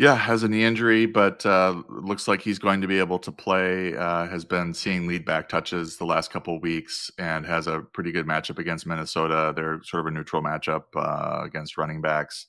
Yeah, 0.00 0.14
has 0.14 0.44
a 0.44 0.48
knee 0.48 0.64
injury, 0.64 1.04
but 1.04 1.44
uh, 1.44 1.82
looks 1.90 2.26
like 2.26 2.40
he's 2.40 2.58
going 2.58 2.80
to 2.80 2.86
be 2.86 2.98
able 2.98 3.18
to 3.18 3.30
play. 3.30 3.94
Uh, 3.94 4.26
has 4.28 4.46
been 4.46 4.72
seeing 4.72 5.06
lead 5.06 5.26
back 5.26 5.46
touches 5.46 5.98
the 5.98 6.06
last 6.06 6.32
couple 6.32 6.58
weeks, 6.58 7.10
and 7.18 7.44
has 7.44 7.66
a 7.66 7.80
pretty 7.92 8.10
good 8.10 8.26
matchup 8.26 8.58
against 8.58 8.86
Minnesota. 8.86 9.52
They're 9.54 9.82
sort 9.82 10.00
of 10.00 10.06
a 10.06 10.10
neutral 10.10 10.42
matchup 10.42 10.84
uh, 10.96 11.42
against 11.44 11.76
running 11.76 12.00
backs. 12.00 12.46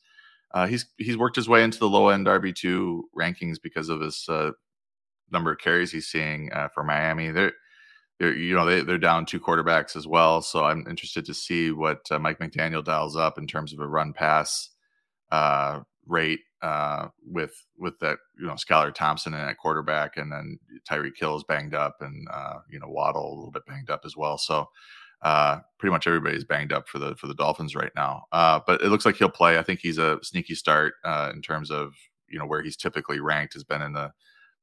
Uh, 0.54 0.66
he's 0.68 0.86
he's 0.98 1.18
worked 1.18 1.36
his 1.36 1.50
way 1.50 1.64
into 1.64 1.78
the 1.78 1.90
low 1.90 2.08
end 2.08 2.28
RB 2.28 2.56
two 2.56 3.10
rankings 3.20 3.58
because 3.62 3.90
of 3.90 4.00
his 4.00 4.26
uh, 4.30 4.52
number 5.32 5.52
of 5.52 5.60
carries 5.60 5.92
he's 5.92 6.08
seeing 6.08 6.52
uh, 6.54 6.70
for 6.74 6.84
Miami. 6.84 7.30
They're 7.32 7.54
they're 8.20 8.36
you 8.36 8.56
know 8.56 8.66
they 8.66 8.82
they're 8.82 8.98
down 8.98 9.26
two 9.26 9.40
quarterbacks 9.40 9.96
as 9.96 10.08
well. 10.08 10.42
So 10.42 10.66
I'm 10.66 10.86
interested 10.88 11.26
to 11.26 11.34
see 11.34 11.72
what 11.72 12.00
uh, 12.12 12.20
Mike 12.20 12.40
McDaniel 12.40 12.84
dials 12.84 13.16
up 13.16 13.38
in 13.38 13.48
terms 13.48 13.74
of 13.74 13.80
a 13.80 13.88
run 13.88 14.14
pass 14.14 14.70
uh, 15.32 15.80
rate 16.06 16.42
uh, 16.62 17.08
with 17.26 17.54
with 17.78 17.98
that 18.00 18.20
you 18.40 18.46
know 18.46 18.54
Skylar 18.54 18.94
Thompson 18.94 19.34
and 19.34 19.50
at 19.50 19.58
quarterback, 19.58 20.18
and 20.18 20.32
then 20.32 20.60
Tyreek 20.90 21.18
Hill's 21.18 21.44
banged 21.44 21.74
up, 21.74 21.98
and 22.02 22.28
uh, 22.32 22.60
you 22.70 22.80
know 22.80 22.90
Waddle 22.90 23.28
a 23.28 23.36
little 23.36 23.52
bit 23.52 23.66
banged 23.66 23.90
up 23.90 24.02
as 24.06 24.16
well. 24.16 24.38
So 24.38 24.68
uh, 25.22 25.60
pretty 25.78 25.92
much 25.92 26.08
everybody's 26.08 26.44
banged 26.44 26.74
up 26.74 26.88
for 26.88 27.00
the 27.00 27.16
for 27.16 27.28
the 27.28 27.36
Dolphins 27.36 27.76
right 27.76 27.92
now. 27.96 28.26
Uh, 28.32 28.60
but 28.66 28.82
it 28.82 28.90
looks 28.90 29.06
like 29.06 29.16
he'll 29.16 29.30
play. 29.30 29.58
I 29.58 29.64
think 29.64 29.80
he's 29.80 29.98
a 29.98 30.20
sneaky 30.24 30.56
start 30.56 30.94
uh, 31.04 31.32
in 31.34 31.42
terms 31.42 31.72
of 31.72 31.94
you 32.30 32.40
know 32.40 32.46
where 32.46 32.62
he's 32.62 32.78
typically 32.78 33.20
ranked 33.20 33.54
has 33.54 33.64
been 33.64 33.82
in 33.82 33.94
the 33.94 34.12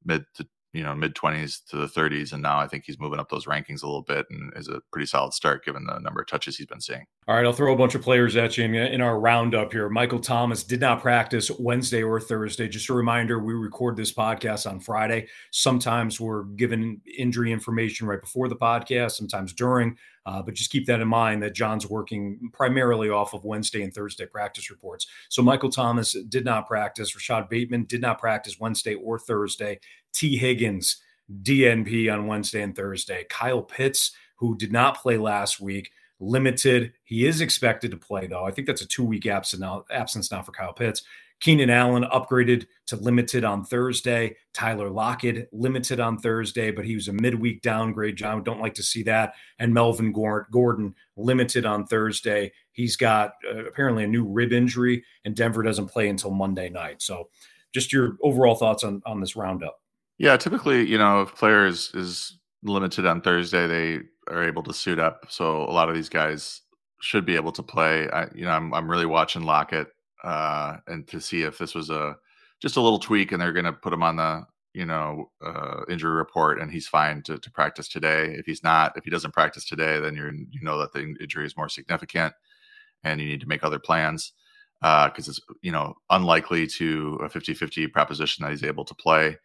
mid 0.05 0.25
to 0.35 0.47
you 0.73 0.83
know 0.83 0.95
mid 0.95 1.15
20s 1.15 1.65
to 1.69 1.77
the 1.77 1.87
30s 1.87 2.33
and 2.33 2.43
now 2.43 2.59
i 2.59 2.67
think 2.67 2.85
he's 2.85 2.99
moving 2.99 3.19
up 3.19 3.29
those 3.31 3.47
rankings 3.47 3.83
a 3.83 3.87
little 3.87 4.03
bit 4.03 4.27
and 4.31 4.53
is 4.55 4.69
a 4.69 4.81
pretty 4.93 5.07
solid 5.07 5.33
start 5.33 5.65
given 5.65 5.85
the 5.85 5.99
number 5.99 6.21
of 6.21 6.27
touches 6.27 6.57
he's 6.57 6.67
been 6.67 6.81
seeing 6.81 7.05
all 7.27 7.35
right 7.35 7.47
i'll 7.47 7.53
throw 7.53 7.73
a 7.73 7.77
bunch 7.77 7.95
of 7.95 8.03
players 8.03 8.37
at 8.37 8.57
you 8.59 8.65
in, 8.65 8.75
in 8.75 9.01
our 9.01 9.19
roundup 9.19 9.73
here 9.73 9.89
michael 9.89 10.21
thomas 10.21 10.63
did 10.63 10.81
not 10.81 11.01
practice 11.01 11.51
wednesday 11.59 12.03
or 12.03 12.21
thursday 12.21 12.69
just 12.69 12.89
a 12.89 12.95
reminder 12.95 13.39
we 13.39 13.55
record 13.55 13.97
this 13.97 14.13
podcast 14.13 14.69
on 14.69 14.79
friday 14.79 15.27
sometimes 15.53 16.21
we're 16.21 16.45
given 16.45 17.01
injury 17.17 17.51
information 17.51 18.07
right 18.07 18.21
before 18.21 18.49
the 18.49 18.57
podcast 18.57 19.13
sometimes 19.13 19.53
during 19.53 19.97
uh, 20.29 20.43
but 20.43 20.53
just 20.53 20.71
keep 20.71 20.85
that 20.85 21.01
in 21.01 21.09
mind 21.09 21.43
that 21.43 21.55
John's 21.55 21.89
working 21.89 22.51
primarily 22.53 23.09
off 23.09 23.33
of 23.33 23.47
Wednesday 23.47 23.83
and 23.83 23.95
Thursday 23.95 24.27
practice 24.27 24.71
reports. 24.71 25.07
So 25.31 25.41
Michael 25.41 25.71
Thomas 25.71 26.15
did 26.29 26.45
not 26.45 26.67
practice. 26.67 27.15
Rashod 27.15 27.49
Bateman 27.49 27.85
did 27.85 28.03
not 28.03 28.19
practice 28.19 28.61
Wednesday 28.61 28.93
or 28.93 29.19
Thursday. 29.19 29.81
Tee 30.13 30.37
Higgins, 30.37 31.03
DNP 31.43 32.13
on 32.13 32.27
Wednesday 32.27 32.63
and 32.63 32.75
Thursday. 32.75 33.27
Kyle 33.29 33.63
Pitts, 33.63 34.13
who 34.37 34.57
did 34.57 34.73
not 34.73 34.99
play 34.99 35.17
last 35.17 35.61
week, 35.61 35.91
limited. 36.21 36.93
He 37.05 37.27
is 37.27 37.41
expected 37.41 37.91
to 37.91 37.97
play, 37.97 38.27
though. 38.27 38.45
I 38.45 38.51
think 38.51 38.67
that's 38.67 38.83
a 38.83 38.89
two 38.89 39.05
week 39.05 39.27
absence 39.27 39.61
now, 39.61 39.85
absence 39.91 40.31
now 40.31 40.43
for 40.43 40.53
Kyle 40.53 40.73
Pitts. 40.73 41.03
Keenan 41.41 41.71
Allen 41.71 42.05
upgraded 42.13 42.67
to 42.87 42.97
limited 42.97 43.45
on 43.45 43.65
Thursday. 43.65 44.37
Tyler 44.53 44.91
Lockett 44.91 45.49
limited 45.53 46.01
on 46.01 46.19
Thursday, 46.19 46.71
but 46.71 46.85
he 46.85 46.97
was 46.97 47.09
a 47.09 47.13
midweek 47.13 47.63
downgrade. 47.63 48.17
John 48.17 48.43
don't 48.43 48.61
like 48.61 48.75
to 48.75 48.83
see 48.83 49.05
that. 49.05 49.35
And 49.59 49.73
Melvin 49.73 50.13
Gordon 50.13 50.95
limited 51.17 51.65
on 51.65 51.87
Thursday. 51.87 52.53
He's 52.73 52.97
got 52.97 53.35
uh, 53.49 53.67
apparently 53.67 54.05
a 54.05 54.09
new 54.09 54.25
rib 54.25 54.53
injury, 54.53 55.05
and 55.25 55.37
Denver 55.37 55.63
doesn't 55.63 55.89
play 55.89 56.09
until 56.09 56.31
Monday 56.31 56.69
night. 56.69 57.03
So, 57.03 57.29
just 57.73 57.93
your 57.93 58.17
overall 58.23 58.55
thoughts 58.55 58.83
on 58.83 59.03
on 59.07 59.21
this 59.21 59.37
roundup. 59.37 59.79
Yeah, 60.19 60.37
typically, 60.37 60.87
you 60.87 60.99
know, 60.99 61.23
if 61.23 61.35
players 61.35 61.93
is, 61.95 62.35
limited 62.65 63.07
on 63.07 63.21
Thursday, 63.21 63.69
they 63.69 64.01
are 64.33 64.43
able 64.43 64.65
to 64.65 64.75
suit 64.75 64.99
up. 64.99 65.27
So 65.29 65.63
a 65.63 65.71
lot 65.71 65.89
of 65.89 65.95
these 65.95 66.09
guys 66.09 66.63
should 67.01 67.25
be 67.25 67.37
able 67.37 67.53
to 67.53 67.63
play. 67.63 68.09
I, 68.11 68.27
you 68.35 68.45
know, 68.45 68.51
I'm 68.51 68.75
I'm 68.75 68.91
really 68.91 69.07
watching 69.07 69.43
Lockett 69.43 69.89
uh, 70.25 70.79
and 70.89 71.07
to 71.07 71.21
see 71.21 71.43
if 71.43 71.57
this 71.59 71.75
was 71.75 71.89
a 71.91 72.17
just 72.61 72.77
a 72.77 72.81
little 72.81 72.99
tweak, 72.99 73.31
and 73.31 73.41
they're 73.41 73.53
going 73.53 73.65
to 73.65 73.73
put 73.73 73.93
him 73.93 74.03
on 74.03 74.17
the 74.17 74.45
you 74.75 74.85
know 74.87 75.31
uh, 75.45 75.83
injury 75.89 76.11
report, 76.17 76.61
and 76.61 76.71
he's 76.73 76.89
fine 76.89 77.23
to, 77.23 77.39
to 77.39 77.51
practice 77.53 77.89
today. 77.89 78.35
If 78.37 78.47
he's 78.47 78.65
not, 78.65 78.97
if 78.97 79.05
he 79.05 79.11
doesn't 79.11 79.35
practice 79.35 79.65
today, 79.65 80.01
then 80.01 80.17
you're 80.17 80.33
you 80.35 80.61
know 80.63 80.79
that 80.79 80.93
the 80.93 81.15
injury 81.21 81.47
is 81.47 81.57
more 81.57 81.69
significant, 81.69 82.35
and 83.05 83.21
you 83.21 83.29
need 83.29 83.41
to 83.41 83.49
make 83.49 83.63
other 83.63 83.79
plans 83.79 84.33
because 84.81 85.29
uh, 85.29 85.31
it's 85.31 85.41
you 85.63 85.71
know 85.73 85.95
unlikely 86.11 86.67
to 86.67 87.19
a 87.23 87.29
50-50 87.29 87.93
proposition 87.93 88.45
that 88.45 88.51
he's 88.51 88.65
able 88.65 88.85
to 88.85 88.95
play 88.95 89.37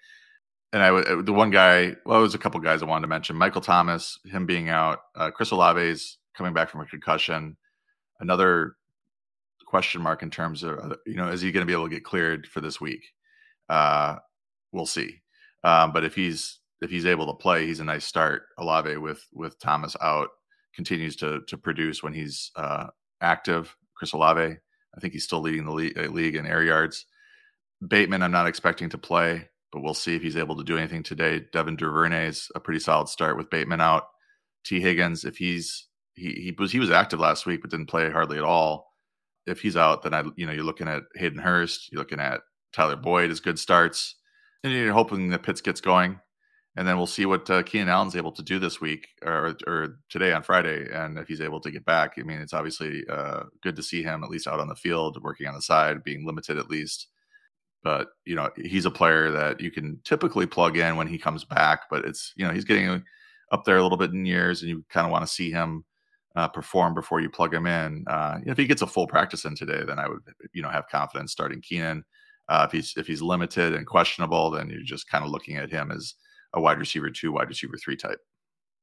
and 0.74 0.82
I 0.82 1.22
the 1.22 1.32
one 1.32 1.52
guy. 1.52 1.96
Well, 2.04 2.16
there 2.16 2.22
was 2.22 2.36
a 2.36 2.40
couple 2.40 2.60
guys 2.60 2.82
I 2.82 2.88
wanted 2.88 3.04
to 3.04 3.08
mention. 3.08 3.36
Michael 3.36 3.62
Thomas, 3.62 4.20
him 4.26 4.46
being 4.46 4.70
out. 4.70 5.00
Uh, 5.16 5.30
Chris 5.30 5.54
Olave's 5.54 6.18
coming 6.36 6.54
back 6.54 6.70
from 6.70 6.82
a 6.82 6.86
concussion. 6.86 7.56
Another 8.20 8.76
question 9.68 10.02
mark 10.02 10.24
in 10.24 10.30
terms 10.30 10.64
of 10.64 10.80
uh, 10.80 10.96
you 11.06 11.16
know 11.16 11.30
is 11.30 11.42
he 11.42 11.52
going 11.52 11.66
to 11.66 11.68
be 11.68 11.74
able 11.74 11.88
to 11.88 11.94
get 11.94 12.04
cleared 12.04 12.48
for 12.48 12.60
this 12.60 12.82
week? 12.82 13.04
Uh, 13.70 14.18
we'll 14.72 14.88
see. 14.88 15.22
Um, 15.64 15.94
but 15.94 16.04
if 16.04 16.16
he's 16.16 16.60
if 16.82 16.90
he's 16.90 17.06
able 17.06 17.28
to 17.28 17.34
play, 17.34 17.68
he's 17.68 17.80
a 17.80 17.86
nice 17.86 18.06
start. 18.06 18.44
Olave 18.58 18.98
with 18.98 19.26
with 19.32 19.60
Thomas 19.60 19.96
out 20.02 20.30
continues 20.76 21.16
to 21.18 21.42
to 21.48 21.58
produce 21.58 22.02
when 22.02 22.14
he's 22.14 22.52
uh, 22.56 22.88
active. 23.22 23.76
Chris 23.96 24.14
Olave, 24.14 24.42
I 24.42 25.00
think 25.00 25.14
he's 25.14 25.24
still 25.24 25.40
leading 25.40 25.66
the 25.66 25.72
league, 25.72 25.98
uh, 25.98 26.10
league 26.10 26.36
in 26.36 26.48
air 26.48 26.64
yards. 26.64 27.06
Bateman, 27.88 28.24
I'm 28.24 28.32
not 28.32 28.48
expecting 28.48 28.90
to 28.90 28.98
play 28.98 29.50
but 29.74 29.82
we'll 29.82 29.96
see 29.96 30.16
if 30.16 30.22
he's 30.22 30.38
able 30.38 30.56
to 30.56 30.64
do 30.64 30.78
anything 30.78 31.02
today. 31.02 31.42
Devin 31.52 31.76
Duvernay's 31.76 32.50
a 32.54 32.60
pretty 32.60 32.80
solid 32.80 33.10
start 33.10 33.36
with 33.36 33.50
Bateman 33.50 33.82
out. 33.82 34.04
T. 34.64 34.80
Higgins, 34.80 35.26
if 35.26 35.36
he's 35.36 35.88
he 36.14 36.32
he 36.34 36.56
was 36.58 36.72
he 36.72 36.80
was 36.80 36.92
active 36.92 37.20
last 37.20 37.48
week 37.48 37.62
but 37.62 37.72
didn't 37.72 37.88
play 37.88 38.10
hardly 38.10 38.38
at 38.38 38.44
all. 38.44 38.94
If 39.48 39.62
he's 39.62 39.76
out, 39.76 40.04
then 40.04 40.14
I 40.14 40.24
you 40.36 40.46
know 40.46 40.54
you're 40.54 40.64
looking 40.64 40.88
at 40.88 41.04
Hayden 41.16 41.40
Hurst, 41.40 41.92
you're 41.92 42.00
looking 42.00 42.20
at 42.20 42.42
Tyler 42.72 42.96
Boyd 42.96 43.32
as 43.32 43.40
good 43.40 43.60
starts, 43.60 44.16
and 44.64 44.72
you're 44.72 44.94
hoping 44.94 45.30
that 45.30 45.44
Pitts 45.44 45.60
gets 45.60 45.82
going, 45.82 46.20
and 46.78 46.88
then 46.88 46.98
we'll 46.98 47.08
see 47.08 47.26
what 47.26 47.50
uh, 47.50 47.64
Keenan 47.64 47.90
Allen's 47.90 48.16
able 48.16 48.32
to 48.34 48.44
do 48.44 48.60
this 48.60 48.80
week 48.80 49.08
or 49.24 49.58
or 49.66 50.00
today 50.10 50.34
on 50.34 50.44
Friday, 50.44 50.88
and 50.94 51.18
if 51.18 51.28
he's 51.28 51.42
able 51.42 51.60
to 51.62 51.72
get 51.72 51.84
back. 51.84 52.14
I 52.18 52.22
mean, 52.22 52.40
it's 52.40 52.54
obviously 52.54 53.04
uh, 53.10 53.44
good 53.64 53.76
to 53.76 53.84
see 53.84 54.04
him 54.04 54.24
at 54.24 54.30
least 54.30 54.48
out 54.48 54.60
on 54.60 54.70
the 54.70 54.76
field, 54.76 55.22
working 55.24 55.48
on 55.48 55.56
the 55.56 55.62
side, 55.62 56.04
being 56.04 56.26
limited 56.26 56.58
at 56.60 56.70
least 56.70 57.08
but 57.84 58.10
you 58.26 58.36
know 58.36 58.50
he's 58.58 58.86
a 58.86 58.92
player 58.92 59.32
that 59.32 59.60
you 59.60 59.72
can 59.72 60.00
typically 60.04 60.46
plug 60.46 60.78
in 60.78 60.96
when 60.96 61.08
he 61.08 61.18
comes 61.18 61.44
back 61.44 61.82
but 61.90 62.06
it's 62.06 62.34
you 62.36 62.46
know 62.46 62.54
he's 62.54 62.66
getting 62.66 63.04
up 63.52 63.64
there 63.66 63.78
a 63.78 63.84
little 63.84 63.98
bit 63.98 64.12
in 64.12 64.26
years 64.26 64.62
and 64.62 64.70
you 64.70 64.84
kind 64.90 65.06
of 65.06 65.12
want 65.12 65.26
to 65.26 65.32
see 65.32 65.52
him 65.52 65.84
uh, 66.36 66.48
perform 66.48 66.96
before 66.96 67.20
you 67.20 67.30
plug 67.30 67.54
him 67.54 67.68
in. 67.68 68.04
Uh, 68.08 68.40
if 68.48 68.58
he 68.58 68.66
gets 68.66 68.82
a 68.82 68.88
full 68.88 69.06
practice 69.06 69.46
in 69.46 69.56
today 69.56 69.84
then 69.86 70.00
i 70.00 70.08
would 70.08 70.22
you 70.54 70.62
know 70.62 70.70
have 70.70 70.88
confidence 70.88 71.32
starting 71.32 71.62
keenan. 71.62 72.04
Uh, 72.50 72.66
if 72.68 72.72
he's 72.72 72.94
if 72.98 73.08
he's 73.08 73.22
limited 73.22 73.74
and 73.74 73.88
questionable 73.88 74.50
then 74.50 74.70
you're 74.70 74.82
just 74.82 75.10
kind 75.10 75.24
of 75.24 75.32
looking 75.32 75.58
at 75.58 75.70
him 75.70 75.92
as 75.92 76.16
a 76.54 76.62
wide 76.62 76.80
receiver 76.80 77.10
two 77.10 77.32
wide 77.32 77.50
receiver 77.50 77.78
three 77.78 77.96
type 77.96 78.20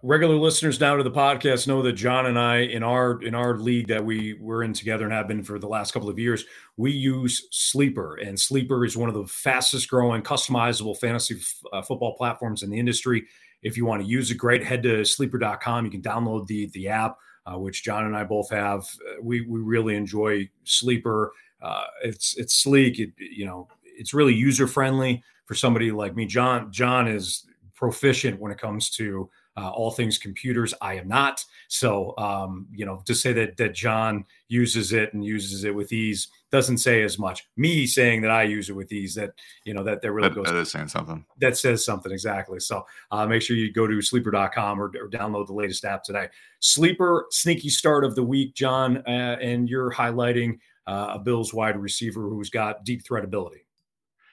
regular 0.03 0.37
listeners 0.37 0.81
now 0.81 0.97
to 0.97 1.03
the 1.03 1.11
podcast 1.11 1.67
know 1.67 1.83
that 1.83 1.93
John 1.93 2.27
and 2.27 2.39
I 2.39 2.59
in 2.59 2.83
our 2.83 3.23
in 3.23 3.35
our 3.35 3.59
league 3.59 3.89
that 3.89 4.05
we 4.05 4.35
were 4.35 4.63
in 4.63 4.73
together 4.73 5.05
and 5.05 5.13
have 5.13 5.29
been 5.29 5.43
for 5.43 5.59
the 5.59 5.69
last 5.69 5.93
couple 5.93 6.09
of 6.09 6.19
years, 6.19 6.45
we 6.77 6.91
use 6.93 7.49
Sleeper, 7.51 8.17
and 8.17 8.39
Sleeper 8.39 8.85
is 8.85 8.97
one 8.97 9.09
of 9.09 9.15
the 9.15 9.27
fastest 9.27 9.89
growing 9.89 10.23
customizable 10.23 10.97
fantasy 10.99 11.37
f- 11.37 11.63
uh, 11.73 11.83
football 11.83 12.17
platforms 12.17 12.63
in 12.63 12.71
the 12.71 12.79
industry. 12.79 13.27
If 13.63 13.77
you 13.77 13.85
want 13.85 14.03
to 14.03 14.09
use 14.09 14.31
it, 14.31 14.37
great. 14.37 14.65
Head 14.65 14.83
to 14.85 15.05
sleeper.com. 15.05 15.85
You 15.85 15.91
can 15.91 16.03
download 16.03 16.47
the 16.47 16.67
the 16.73 16.89
app, 16.89 17.19
uh, 17.47 17.59
which 17.59 17.85
John 17.85 18.07
and 18.07 18.17
I 18.17 18.25
both 18.25 18.51
have. 18.51 18.81
Uh, 18.81 19.21
we 19.23 19.43
we 19.43 19.61
really 19.61 19.97
enjoy 19.97 20.49
Sleeper. 20.65 21.33
Uh, 21.61 21.85
it's 22.03 22.37
it's 22.39 22.55
sleek. 22.55 22.99
It, 22.99 23.11
you 23.19 23.45
know, 23.45 23.69
it's 23.85 24.15
really 24.15 24.35
user 24.35 24.67
friendly 24.67 25.23
for 25.45 25.55
somebody 25.55 25.91
like 25.91 26.17
me. 26.17 26.25
John 26.25 26.73
John 26.73 27.07
is 27.07 27.45
proficient 27.75 28.41
when 28.41 28.53
it 28.53 28.59
comes 28.59 28.91
to 28.91 29.29
uh, 29.61 29.71
all 29.71 29.91
things 29.91 30.17
computers. 30.17 30.73
I 30.81 30.95
am 30.95 31.09
not. 31.09 31.45
So, 31.69 32.17
um, 32.17 32.67
you 32.73 32.87
know, 32.87 33.03
to 33.05 33.15
say 33.15 33.33
that 33.35 33.57
that 33.59 33.75
John 33.75 34.25
uses 34.49 34.93
it 34.93 35.13
and 35.13 35.25
uses 35.25 35.65
it 35.65 35.75
with 35.75 35.93
ease 35.93 36.29
doesn't 36.51 36.79
say 36.79 37.03
as 37.03 37.19
much. 37.19 37.47
Me 37.57 37.87
saying 37.87 38.23
that 38.23 38.31
I 38.31 38.45
use 38.45 38.71
it 38.71 38.73
with 38.73 38.91
ease, 38.91 39.15
that 39.17 39.33
you 39.65 39.75
know, 39.75 39.85
that 39.85 40.01
that 40.03 40.13
really 40.13 40.29
that, 40.29 40.35
goes. 40.35 40.47
That 40.47 40.57
is 40.57 40.71
saying 40.71 40.89
something. 40.89 41.25
That 41.39 41.57
says 41.57 41.85
something 41.85 42.11
exactly. 42.11 42.59
So, 42.61 42.87
uh, 43.11 43.27
make 43.27 43.43
sure 43.43 43.57
you 43.57 43.73
go 43.73 43.87
to 43.87 44.01
sleeper.com 44.01 44.81
or, 44.81 44.87
or 44.87 45.09
download 45.09 45.47
the 45.47 45.53
latest 45.53 45.85
app 45.85 46.03
today. 46.03 46.29
Sleeper 46.61 47.27
sneaky 47.31 47.69
start 47.69 48.05
of 48.05 48.15
the 48.15 48.23
week, 48.23 48.55
John, 48.55 48.99
uh, 49.07 49.37
and 49.41 49.69
you're 49.69 49.93
highlighting 49.93 50.59
uh, 50.87 51.13
a 51.15 51.19
Bills 51.19 51.53
wide 51.53 51.77
receiver 51.77 52.29
who's 52.29 52.51
got 52.51 52.85
deep 52.85 53.05
threat 53.05 53.25
ability. 53.25 53.67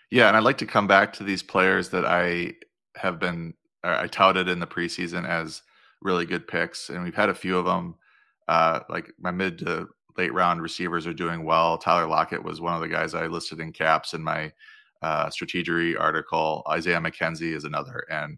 Yeah, 0.09 0.29
and 0.29 0.37
I'd 0.37 0.43
like 0.43 0.57
to 0.59 0.65
come 0.65 0.87
back 0.87 1.11
to 1.13 1.23
these 1.23 1.43
players 1.43 1.89
that 1.89 2.05
I 2.05 2.53
have 2.95 3.19
been 3.19 3.53
I 3.87 4.07
touted 4.07 4.47
in 4.47 4.59
the 4.59 4.67
preseason 4.67 5.27
as 5.27 5.61
really 6.01 6.25
good 6.25 6.47
picks, 6.47 6.89
and 6.89 7.03
we've 7.03 7.15
had 7.15 7.29
a 7.29 7.35
few 7.35 7.57
of 7.57 7.65
them. 7.65 7.95
Uh, 8.47 8.79
like 8.89 9.13
my 9.19 9.31
mid 9.31 9.59
to 9.59 9.87
late 10.17 10.33
round 10.33 10.61
receivers 10.61 11.05
are 11.05 11.13
doing 11.13 11.43
well. 11.43 11.77
Tyler 11.77 12.07
Lockett 12.07 12.43
was 12.43 12.61
one 12.61 12.73
of 12.73 12.81
the 12.81 12.87
guys 12.87 13.13
I 13.13 13.27
listed 13.27 13.59
in 13.59 13.71
caps 13.71 14.13
in 14.13 14.23
my 14.23 14.51
uh, 15.01 15.27
strategery 15.27 15.99
article. 15.99 16.63
Isaiah 16.69 16.99
McKenzie 16.99 17.53
is 17.53 17.65
another, 17.65 18.05
and 18.09 18.37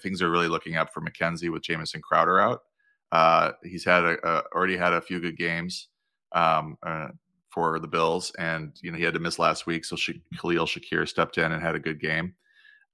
things 0.00 0.22
are 0.22 0.30
really 0.30 0.48
looking 0.48 0.76
up 0.76 0.92
for 0.92 1.00
McKenzie 1.00 1.50
with 1.50 1.62
Jamison 1.62 2.00
Crowder 2.00 2.40
out. 2.40 2.62
Uh, 3.10 3.52
he's 3.62 3.84
had 3.84 4.04
a, 4.04 4.16
a, 4.26 4.42
already 4.54 4.76
had 4.76 4.92
a 4.92 5.00
few 5.00 5.20
good 5.20 5.36
games 5.36 5.88
um, 6.32 6.78
uh, 6.82 7.08
for 7.50 7.78
the 7.78 7.88
Bills, 7.88 8.32
and 8.38 8.72
you 8.80 8.90
know 8.90 8.98
he 8.98 9.04
had 9.04 9.14
to 9.14 9.20
miss 9.20 9.38
last 9.38 9.66
week, 9.66 9.84
so 9.84 9.96
Sha- 9.96 10.12
Khalil 10.40 10.66
Shakir 10.66 11.06
stepped 11.06 11.38
in 11.38 11.52
and 11.52 11.62
had 11.62 11.74
a 11.74 11.80
good 11.80 12.00
game. 12.00 12.34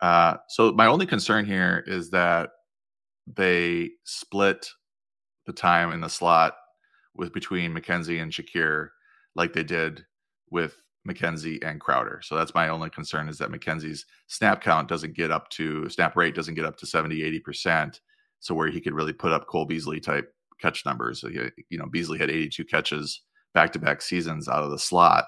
Uh, 0.01 0.37
so 0.49 0.73
my 0.73 0.87
only 0.87 1.07
concern 1.07 1.45
here 1.45 1.85
is 1.87 2.11
that 2.11 2.51
they 3.27 3.91
split 4.05 4.69
the 5.47 5.53
time 5.53 5.93
in 5.93 6.01
the 6.01 6.09
slot 6.09 6.55
with 7.15 7.33
between 7.33 7.75
McKenzie 7.75 8.23
and 8.23 8.33
Shakir 8.33 8.89
like 9.35 9.53
they 9.53 9.65
did 9.65 10.05
with 10.51 10.77
McKenzie 11.07 11.65
and 11.65 11.81
Crowder. 11.81 12.21
So 12.23 12.37
that's 12.37 12.55
my 12.55 12.69
only 12.69 12.91
concern 12.91 13.29
is 13.29 13.39
that 13.39 13.51
McKenzie's 13.51 14.07
snap 14.27 14.63
count 14.63 14.89
doesn't 14.89 15.17
get 15.17 15.31
up 15.31 15.49
to 15.51 15.89
snap 15.89 16.17
rate 16.17 16.35
doesn't 16.35 16.55
get 16.55 16.65
up 16.65 16.77
to 16.79 16.87
70, 16.87 17.41
80%. 17.41 18.01
So 18.41 18.55
where 18.55 18.69
he 18.69 18.81
could 18.81 18.95
really 18.95 19.13
put 19.13 19.33
up 19.33 19.47
Cole 19.47 19.65
Beasley 19.65 20.01
type 20.01 20.33
catch 20.61 20.85
numbers. 20.85 21.21
So 21.21 21.29
he, 21.29 21.39
you 21.71 21.79
know, 21.79 21.87
Beasley 21.87 22.19
had 22.19 22.31
82 22.31 22.65
catches 22.65 23.23
back 23.55 23.73
to 23.73 23.79
back 23.79 24.03
seasons 24.03 24.49
out 24.49 24.63
of 24.63 24.71
the 24.71 24.79
slot. 24.79 25.27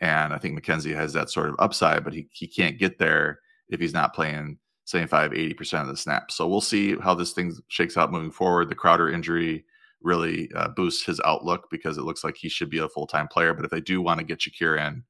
And 0.00 0.32
I 0.32 0.38
think 0.38 0.58
McKenzie 0.58 0.94
has 0.94 1.12
that 1.14 1.30
sort 1.30 1.48
of 1.48 1.56
upside, 1.58 2.04
but 2.04 2.12
he, 2.12 2.28
he 2.32 2.46
can't 2.46 2.78
get 2.78 2.98
there 2.98 3.40
if 3.74 3.80
he's 3.80 3.92
not 3.92 4.14
playing 4.14 4.58
75, 4.84 5.32
80% 5.32 5.82
of 5.82 5.88
the 5.88 5.96
snaps. 5.96 6.34
So 6.34 6.46
we'll 6.46 6.60
see 6.60 6.96
how 6.96 7.14
this 7.14 7.32
thing 7.32 7.54
shakes 7.68 7.96
out 7.96 8.12
moving 8.12 8.30
forward. 8.30 8.68
The 8.68 8.74
Crowder 8.74 9.10
injury 9.10 9.64
really 10.02 10.50
uh, 10.54 10.68
boosts 10.68 11.04
his 11.04 11.20
outlook 11.24 11.68
because 11.70 11.96
it 11.98 12.02
looks 12.02 12.22
like 12.22 12.36
he 12.36 12.48
should 12.48 12.70
be 12.70 12.78
a 12.78 12.88
full 12.88 13.06
time 13.06 13.28
player. 13.28 13.54
But 13.54 13.64
if 13.64 13.70
they 13.70 13.80
do 13.80 14.00
want 14.00 14.20
to 14.20 14.26
get 14.26 14.40
Shakir 14.40 14.78
in 14.78 15.02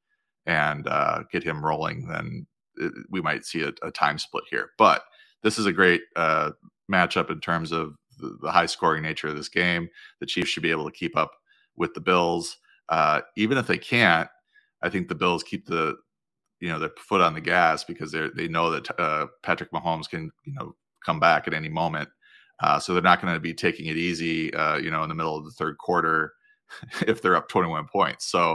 and 0.47 0.87
uh, 0.87 1.25
get 1.31 1.43
him 1.43 1.65
rolling, 1.65 2.07
then 2.07 2.47
it, 2.77 2.93
we 3.11 3.21
might 3.21 3.45
see 3.45 3.63
a, 3.63 3.73
a, 3.83 3.91
time 3.91 4.19
split 4.19 4.45
here. 4.49 4.71
But 4.79 5.03
this 5.43 5.59
is 5.59 5.67
a 5.67 5.73
great 5.73 6.03
uh, 6.17 6.53
matchup 6.91 7.31
in 7.31 7.41
terms 7.41 7.73
of 7.73 7.95
the, 8.19 8.37
the, 8.43 8.51
high 8.51 8.67
scoring 8.67 9.03
nature 9.03 9.29
of 9.29 9.37
this 9.37 9.49
game. 9.49 9.89
The 10.21 10.27
Chiefs 10.27 10.51
should 10.51 10.63
be 10.63 10.71
able 10.71 10.89
to 10.89 10.97
keep 10.97 11.17
up 11.17 11.33
with 11.77 11.95
the 11.95 12.01
Bills. 12.01 12.57
Uh, 12.89 13.23
even 13.37 13.59
if 13.59 13.67
they 13.67 13.79
can't, 13.79 14.29
I 14.83 14.91
think 14.91 15.09
the 15.09 15.15
Bills 15.15 15.43
keep 15.43 15.67
the 15.67 15.97
you 16.65 16.71
know 16.71 16.79
their 16.79 16.93
foot 16.97 17.21
on 17.21 17.35
the 17.35 17.43
gas 17.43 17.85
because 17.85 18.11
they 18.11 18.27
they 18.35 18.49
know 18.49 18.71
that 18.71 18.99
uh, 18.99 19.27
Patrick 19.43 19.71
Mahomes 19.71 20.09
can 20.09 20.31
you 20.47 20.55
know 20.55 20.75
come 21.05 21.21
back 21.21 21.47
at 21.47 21.53
any 21.53 21.69
moment. 21.69 22.09
Uh, 22.63 22.79
so 22.79 22.95
they're 22.95 23.03
not 23.03 23.21
going 23.21 23.35
to 23.35 23.41
be 23.41 23.53
taking 23.53 23.87
it 23.87 23.99
easy, 23.99 24.55
uh, 24.55 24.79
you 24.79 24.91
know, 24.91 25.03
in 25.03 25.11
the 25.11 25.15
middle 25.15 25.37
of 25.37 25.45
the 25.45 25.51
third 25.51 25.77
quarter 25.77 26.33
if 27.07 27.21
they're 27.21 27.37
up 27.37 27.51
21 27.51 27.85
points. 27.93 28.27
So 28.31 28.53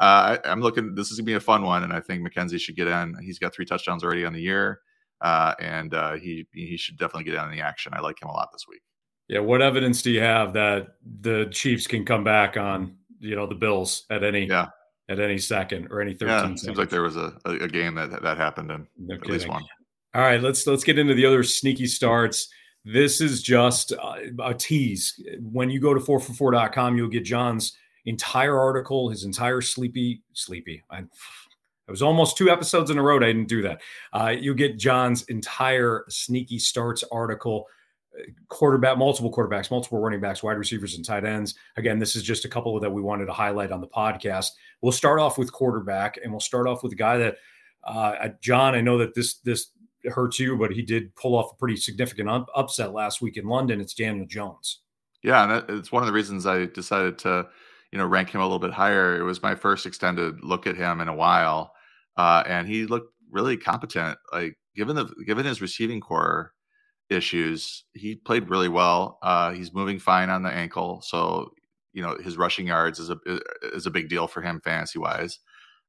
uh, 0.00 0.38
I, 0.44 0.50
am 0.50 0.60
looking. 0.60 0.96
This 0.96 1.12
is 1.12 1.18
going 1.18 1.26
to 1.26 1.30
be 1.30 1.34
a 1.34 1.40
fun 1.40 1.62
one, 1.62 1.84
and 1.84 1.92
I 1.92 2.00
think 2.00 2.26
McKenzie 2.26 2.60
should 2.60 2.74
get 2.74 2.88
in. 2.88 3.14
He's 3.22 3.38
got 3.38 3.54
three 3.54 3.64
touchdowns 3.64 4.02
already 4.02 4.24
on 4.24 4.32
the 4.32 4.40
year, 4.40 4.80
uh, 5.20 5.54
and 5.60 5.94
uh, 5.94 6.14
he 6.14 6.48
he 6.52 6.76
should 6.76 6.98
definitely 6.98 7.24
get 7.24 7.34
in 7.34 7.40
on 7.40 7.52
the 7.52 7.60
action. 7.60 7.92
I 7.94 8.00
like 8.00 8.20
him 8.20 8.28
a 8.28 8.32
lot 8.32 8.48
this 8.52 8.66
week. 8.68 8.82
Yeah, 9.28 9.38
what 9.38 9.62
evidence 9.62 10.02
do 10.02 10.10
you 10.10 10.20
have 10.20 10.52
that 10.54 10.96
the 11.20 11.46
Chiefs 11.52 11.86
can 11.86 12.04
come 12.04 12.24
back 12.24 12.56
on 12.56 12.96
you 13.20 13.36
know 13.36 13.46
the 13.46 13.54
Bills 13.54 14.04
at 14.10 14.24
any 14.24 14.46
yeah 14.46 14.70
at 15.08 15.20
any 15.20 15.38
second 15.38 15.88
or 15.90 16.00
any 16.00 16.14
13 16.14 16.28
yeah, 16.28 16.46
seems 16.46 16.60
seconds. 16.60 16.78
like 16.78 16.90
there 16.90 17.02
was 17.02 17.16
a, 17.16 17.34
a 17.44 17.68
game 17.68 17.94
that 17.94 18.22
that 18.22 18.36
happened 18.36 18.70
in 18.70 18.86
no 18.98 19.14
at 19.14 19.22
kidding. 19.22 19.34
least 19.34 19.48
one. 19.48 19.64
All 20.14 20.22
right, 20.22 20.42
let's 20.42 20.66
let's 20.66 20.84
get 20.84 20.98
into 20.98 21.14
the 21.14 21.26
other 21.26 21.42
sneaky 21.42 21.86
starts. 21.86 22.48
This 22.84 23.20
is 23.20 23.42
just 23.42 23.92
uh, 23.92 24.16
a 24.42 24.54
tease. 24.54 25.20
When 25.40 25.70
you 25.70 25.80
go 25.80 25.94
to 25.94 26.00
4for4.com, 26.00 26.96
you'll 26.96 27.08
get 27.08 27.24
John's 27.24 27.76
entire 28.06 28.58
article, 28.58 29.08
his 29.08 29.24
entire 29.24 29.60
sleepy 29.60 30.22
sleepy. 30.32 30.82
I, 30.90 30.98
it 30.98 31.90
was 31.90 32.02
almost 32.02 32.36
two 32.36 32.50
episodes 32.50 32.90
in 32.90 32.98
a 32.98 33.02
row. 33.02 33.16
I 33.16 33.20
didn't 33.20 33.48
do 33.48 33.62
that. 33.62 33.80
Uh, 34.12 34.34
you'll 34.38 34.54
get 34.54 34.78
John's 34.78 35.22
entire 35.24 36.04
sneaky 36.08 36.58
starts 36.58 37.04
article 37.10 37.66
quarterback, 38.48 38.98
multiple 38.98 39.32
quarterbacks, 39.32 39.70
multiple 39.70 39.98
running 39.98 40.20
backs, 40.20 40.42
wide 40.42 40.58
receivers, 40.58 40.94
and 40.96 41.04
tight 41.04 41.24
ends. 41.24 41.54
Again, 41.76 41.98
this 41.98 42.16
is 42.16 42.22
just 42.22 42.44
a 42.44 42.48
couple 42.48 42.78
that 42.78 42.90
we 42.90 43.02
wanted 43.02 43.26
to 43.26 43.32
highlight 43.32 43.72
on 43.72 43.80
the 43.80 43.86
podcast. 43.86 44.50
We'll 44.82 44.92
start 44.92 45.20
off 45.20 45.38
with 45.38 45.52
quarterback, 45.52 46.18
and 46.22 46.32
we'll 46.32 46.40
start 46.40 46.66
off 46.66 46.82
with 46.82 46.92
a 46.92 46.96
guy 46.96 47.18
that, 47.18 47.36
uh, 47.84 48.28
John. 48.40 48.74
I 48.74 48.80
know 48.80 48.98
that 48.98 49.14
this 49.14 49.34
this 49.38 49.68
hurts 50.06 50.38
you, 50.38 50.56
but 50.56 50.72
he 50.72 50.82
did 50.82 51.14
pull 51.14 51.36
off 51.36 51.52
a 51.52 51.56
pretty 51.56 51.76
significant 51.76 52.28
up- 52.28 52.50
upset 52.56 52.92
last 52.92 53.22
week 53.22 53.36
in 53.36 53.46
London. 53.46 53.80
It's 53.80 53.94
Daniel 53.94 54.26
Jones. 54.26 54.80
Yeah, 55.22 55.44
and 55.44 55.78
it's 55.78 55.92
one 55.92 56.02
of 56.02 56.08
the 56.08 56.12
reasons 56.12 56.46
I 56.46 56.66
decided 56.66 57.16
to, 57.18 57.46
you 57.92 57.98
know, 57.98 58.06
rank 58.06 58.30
him 58.30 58.40
a 58.40 58.44
little 58.44 58.58
bit 58.58 58.72
higher. 58.72 59.20
It 59.20 59.22
was 59.22 59.40
my 59.42 59.54
first 59.54 59.86
extended 59.86 60.42
look 60.42 60.66
at 60.66 60.76
him 60.76 61.00
in 61.00 61.06
a 61.06 61.14
while, 61.14 61.72
uh, 62.16 62.42
and 62.46 62.66
he 62.66 62.86
looked 62.86 63.14
really 63.30 63.56
competent. 63.56 64.18
Like 64.32 64.58
given 64.74 64.96
the 64.96 65.06
given 65.26 65.46
his 65.46 65.60
receiving 65.60 66.00
corps 66.00 66.52
issues. 67.12 67.84
He 67.92 68.16
played 68.16 68.48
really 68.48 68.68
well. 68.68 69.18
Uh, 69.22 69.52
he's 69.52 69.72
moving 69.74 69.98
fine 69.98 70.30
on 70.30 70.42
the 70.42 70.50
ankle, 70.50 71.02
so 71.02 71.52
you 71.92 72.02
know 72.02 72.16
his 72.22 72.36
rushing 72.36 72.66
yards 72.66 72.98
is 72.98 73.10
a 73.10 73.18
is 73.74 73.86
a 73.86 73.90
big 73.90 74.08
deal 74.08 74.26
for 74.26 74.42
him 74.42 74.60
fantasy 74.60 74.98
wise. 74.98 75.38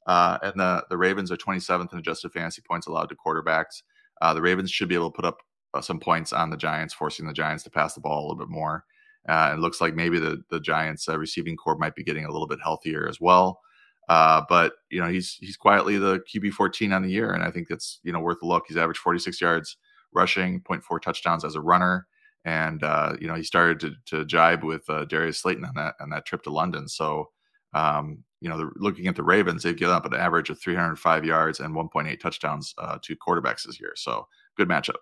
Uh, 0.06 0.38
and 0.42 0.60
the 0.60 0.84
the 0.90 0.98
Ravens 0.98 1.32
are 1.32 1.38
27th 1.38 1.92
in 1.94 2.00
adjusted 2.00 2.32
fantasy 2.32 2.62
points 2.62 2.88
allowed 2.88 3.10
to 3.10 3.16
quarterbacks. 3.16 3.84
Uh, 4.22 4.34
the 4.34 4.42
Ravens 4.42 4.72
should 4.72 4.90
be 4.90 4.96
able 4.96 5.12
to 5.12 5.16
put 5.16 5.26
up 5.26 5.40
uh, 5.74 5.82
some 5.82 6.00
points 6.00 6.34
on 6.34 6.50
the 6.50 6.58
Giants, 6.58 6.94
forcing 6.94 7.26
the 7.26 7.34
Giants 7.34 7.64
to 7.64 7.70
pass 7.70 7.94
the 7.94 8.02
ball 8.02 8.20
a 8.20 8.24
little 8.24 8.38
bit 8.38 8.50
more. 8.50 8.86
Uh, 9.28 9.52
it 9.54 9.60
looks 9.60 9.80
like 9.80 9.96
maybe 9.96 10.20
the 10.20 10.44
the 10.50 10.60
Giants' 10.60 11.08
uh, 11.08 11.18
receiving 11.18 11.56
corps 11.56 11.78
might 11.78 11.96
be 11.96 12.04
getting 12.04 12.26
a 12.26 12.32
little 12.32 12.48
bit 12.48 12.60
healthier 12.62 13.08
as 13.08 13.22
well. 13.22 13.62
but 14.10 14.74
you 14.90 15.00
know 15.00 15.08
he's 15.08 15.38
he's 15.40 15.58
quietly 15.58 15.98
the 15.98 16.20
QB 16.34 16.52
14 16.52 16.92
on 16.92 17.02
the 17.02 17.12
year, 17.12 17.32
and 17.32 17.44
I 17.44 17.52
think 17.52 17.70
that's 17.70 18.00
you 18.04 18.12
know 18.12 18.20
worth 18.20 18.42
a 18.42 18.46
look. 18.46 18.66
He's 18.68 18.78
averaged 18.78 19.00
46 19.00 19.40
yards 19.40 19.78
rushing, 20.14 20.62
0.4 20.62 21.02
touchdowns 21.02 21.44
as 21.44 21.56
a 21.56 21.62
runner. 21.62 22.08
And 22.46 22.84
uh, 22.84 23.16
you 23.20 23.28
know 23.28 23.36
he 23.36 23.44
started 23.44 23.80
to, 23.82 24.18
to 24.18 24.26
jibe 24.26 24.64
with 24.64 24.90
uh, 24.90 25.06
Darius 25.06 25.40
Slayton 25.40 25.66
on 25.66 25.74
that 25.76 25.96
on 26.00 26.10
that 26.10 26.26
trip 26.26 26.44
to 26.44 26.50
London. 26.50 26.88
So 26.88 27.30
um, 27.74 28.24
you 28.44 28.50
know, 28.50 28.58
the, 28.58 28.72
looking 28.76 29.08
at 29.08 29.16
the 29.16 29.24
Ravens, 29.24 29.64
they've 29.64 29.76
given 29.76 29.96
up 29.96 30.06
an 30.06 30.14
average 30.14 30.50
of 30.50 30.60
305 30.60 31.26
yards 31.26 31.60
and 31.60 31.74
1.8 31.74 32.20
touchdowns 32.20 32.74
uh, 32.78 32.98
to 33.02 33.16
quarterbacks 33.16 33.64
this 33.64 33.80
year. 33.80 33.94
So 33.96 34.28
good 34.58 34.68
matchup. 34.68 34.96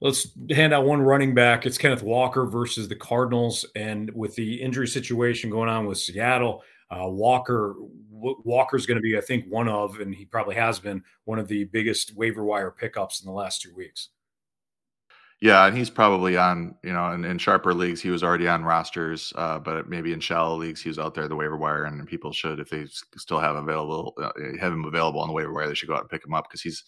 Let's 0.00 0.28
hand 0.50 0.72
out 0.72 0.86
one 0.86 1.02
running 1.02 1.34
back. 1.34 1.66
It's 1.66 1.76
Kenneth 1.76 2.02
Walker 2.02 2.46
versus 2.46 2.88
the 2.88 2.94
Cardinals, 2.94 3.66
and 3.74 4.10
with 4.14 4.36
the 4.36 4.62
injury 4.62 4.86
situation 4.86 5.50
going 5.50 5.68
on 5.68 5.86
with 5.86 5.98
Seattle, 5.98 6.62
uh, 6.90 7.08
Walker 7.08 7.74
Walker's 8.10 8.86
going 8.86 8.96
to 8.96 9.02
be, 9.02 9.18
I 9.18 9.20
think, 9.20 9.44
one 9.48 9.68
of, 9.68 10.00
and 10.00 10.14
he 10.14 10.24
probably 10.24 10.54
has 10.54 10.78
been 10.78 11.02
one 11.24 11.38
of 11.38 11.48
the 11.48 11.64
biggest 11.64 12.16
waiver 12.16 12.44
wire 12.44 12.70
pickups 12.70 13.20
in 13.20 13.26
the 13.26 13.32
last 13.32 13.60
two 13.60 13.74
weeks. 13.74 14.08
Yeah, 15.40 15.66
and 15.66 15.76
he's 15.76 15.90
probably 15.90 16.36
on, 16.36 16.74
you 16.82 16.92
know, 16.92 17.12
in, 17.12 17.24
in 17.24 17.38
sharper 17.38 17.72
leagues, 17.72 18.00
he 18.02 18.10
was 18.10 18.24
already 18.24 18.48
on 18.48 18.64
rosters, 18.64 19.32
uh, 19.36 19.60
but 19.60 19.88
maybe 19.88 20.12
in 20.12 20.18
shallow 20.18 20.56
leagues, 20.56 20.82
he 20.82 20.88
was 20.88 20.98
out 20.98 21.14
there 21.14 21.28
the 21.28 21.36
waiver 21.36 21.56
wire, 21.56 21.84
and 21.84 22.04
people 22.08 22.32
should, 22.32 22.58
if 22.58 22.70
they 22.70 22.86
still 23.16 23.38
have 23.38 23.54
available, 23.54 24.14
uh, 24.20 24.32
have 24.60 24.72
him 24.72 24.84
available 24.84 25.20
on 25.20 25.28
the 25.28 25.34
waiver 25.34 25.52
wire, 25.52 25.68
they 25.68 25.74
should 25.74 25.88
go 25.88 25.94
out 25.94 26.00
and 26.00 26.10
pick 26.10 26.24
him 26.26 26.34
up 26.34 26.46
because 26.48 26.60
he's, 26.62 26.82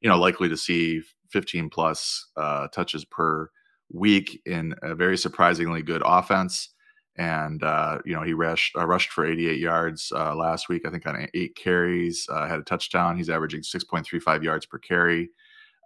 you 0.00 0.08
know, 0.08 0.18
likely 0.18 0.48
to 0.48 0.56
see 0.56 1.00
15 1.30 1.70
plus 1.70 2.26
uh, 2.36 2.66
touches 2.68 3.04
per 3.04 3.48
week 3.92 4.40
in 4.46 4.74
a 4.82 4.96
very 4.96 5.16
surprisingly 5.16 5.82
good 5.82 6.02
offense. 6.04 6.70
And 7.16 7.62
uh, 7.62 7.98
you 8.06 8.14
know 8.14 8.22
he 8.22 8.32
rushed 8.32 8.74
uh, 8.74 8.86
rushed 8.86 9.10
for 9.12 9.26
88 9.26 9.58
yards 9.60 10.10
uh, 10.16 10.34
last 10.34 10.70
week. 10.70 10.86
I 10.86 10.90
think 10.90 11.06
on 11.06 11.28
eight 11.34 11.54
carries, 11.56 12.26
had 12.30 12.58
a 12.58 12.62
touchdown. 12.62 13.18
He's 13.18 13.28
averaging 13.28 13.62
6.35 13.62 14.42
yards 14.42 14.64
per 14.64 14.78
carry. 14.78 15.28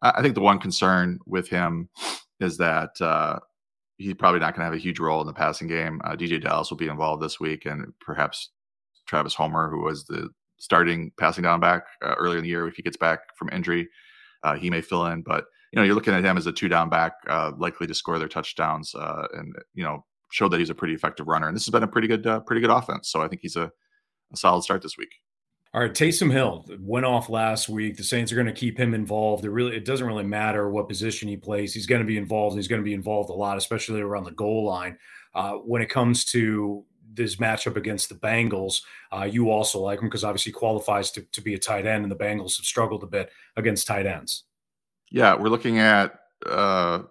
I 0.02 0.22
think 0.22 0.34
the 0.34 0.40
one 0.40 0.58
concern 0.58 1.18
with 1.26 1.48
him 1.48 1.88
is 2.40 2.56
that 2.58 3.00
uh, 3.00 3.38
he's 3.96 4.14
probably 4.14 4.40
not 4.40 4.54
going 4.54 4.60
to 4.60 4.66
have 4.66 4.74
a 4.74 4.78
huge 4.78 5.00
role 5.00 5.20
in 5.20 5.26
the 5.26 5.32
passing 5.32 5.68
game. 5.68 6.00
Uh, 6.04 6.16
DeeJay 6.16 6.42
Dallas 6.42 6.70
will 6.70 6.76
be 6.76 6.88
involved 6.88 7.22
this 7.22 7.40
week, 7.40 7.66
and 7.66 7.92
perhaps 8.00 8.50
Travis 9.06 9.34
Homer, 9.34 9.70
who 9.70 9.82
was 9.82 10.04
the 10.04 10.28
starting 10.58 11.12
passing 11.18 11.42
down 11.42 11.60
back 11.60 11.84
uh, 12.02 12.14
earlier 12.18 12.38
in 12.38 12.44
the 12.44 12.50
year, 12.50 12.68
if 12.68 12.76
he 12.76 12.82
gets 12.82 12.96
back 12.96 13.20
from 13.36 13.48
injury, 13.52 13.88
uh, 14.42 14.54
he 14.54 14.70
may 14.70 14.80
fill 14.80 15.06
in. 15.06 15.22
But 15.22 15.46
you 15.72 15.78
know, 15.78 15.84
you're 15.84 15.94
looking 15.94 16.14
at 16.14 16.24
him 16.24 16.36
as 16.36 16.46
a 16.46 16.52
two 16.52 16.68
down 16.68 16.88
back, 16.88 17.12
uh, 17.28 17.52
likely 17.58 17.86
to 17.86 17.94
score 17.94 18.18
their 18.18 18.28
touchdowns, 18.28 18.94
uh, 18.94 19.26
and 19.34 19.54
you 19.74 19.84
know, 19.84 20.04
show 20.30 20.48
that 20.48 20.58
he's 20.58 20.70
a 20.70 20.74
pretty 20.74 20.94
effective 20.94 21.26
runner. 21.26 21.48
And 21.48 21.56
this 21.56 21.64
has 21.66 21.72
been 21.72 21.82
a 21.82 21.88
pretty 21.88 22.08
good, 22.08 22.24
pretty 22.46 22.60
good 22.60 22.70
offense. 22.70 23.10
So 23.10 23.22
I 23.22 23.28
think 23.28 23.42
he's 23.42 23.56
a, 23.56 23.70
a 24.32 24.36
solid 24.36 24.62
start 24.62 24.82
this 24.82 24.98
week. 24.98 25.10
All 25.76 25.82
right, 25.82 25.92
Taysom 25.92 26.32
Hill 26.32 26.64
went 26.80 27.04
off 27.04 27.28
last 27.28 27.68
week. 27.68 27.98
The 27.98 28.02
Saints 28.02 28.32
are 28.32 28.34
going 28.34 28.46
to 28.46 28.52
keep 28.54 28.78
him 28.78 28.94
involved. 28.94 29.44
It 29.44 29.50
really 29.50 29.76
it 29.76 29.84
doesn't 29.84 30.06
really 30.06 30.24
matter 30.24 30.70
what 30.70 30.88
position 30.88 31.28
he 31.28 31.36
plays. 31.36 31.74
He's 31.74 31.84
going 31.84 32.00
to 32.00 32.06
be 32.06 32.16
involved. 32.16 32.54
And 32.54 32.58
He's 32.58 32.66
going 32.66 32.80
to 32.80 32.84
be 32.84 32.94
involved 32.94 33.28
a 33.28 33.34
lot, 33.34 33.58
especially 33.58 34.00
around 34.00 34.24
the 34.24 34.30
goal 34.30 34.64
line. 34.64 34.96
Uh, 35.34 35.56
when 35.56 35.82
it 35.82 35.90
comes 35.90 36.24
to 36.26 36.82
this 37.12 37.36
matchup 37.36 37.76
against 37.76 38.08
the 38.08 38.14
Bengals, 38.14 38.84
uh, 39.12 39.24
you 39.24 39.50
also 39.50 39.78
like 39.78 40.00
him 40.00 40.06
because 40.06 40.24
obviously 40.24 40.50
qualifies 40.50 41.10
to, 41.10 41.20
to 41.32 41.42
be 41.42 41.52
a 41.52 41.58
tight 41.58 41.84
end, 41.84 42.04
and 42.04 42.10
the 42.10 42.16
Bengals 42.16 42.56
have 42.56 42.64
struggled 42.64 43.02
a 43.02 43.06
bit 43.06 43.30
against 43.58 43.86
tight 43.86 44.06
ends. 44.06 44.44
Yeah, 45.10 45.34
we're 45.34 45.50
looking 45.50 45.78
at 45.78 46.20
uh, 46.46 47.02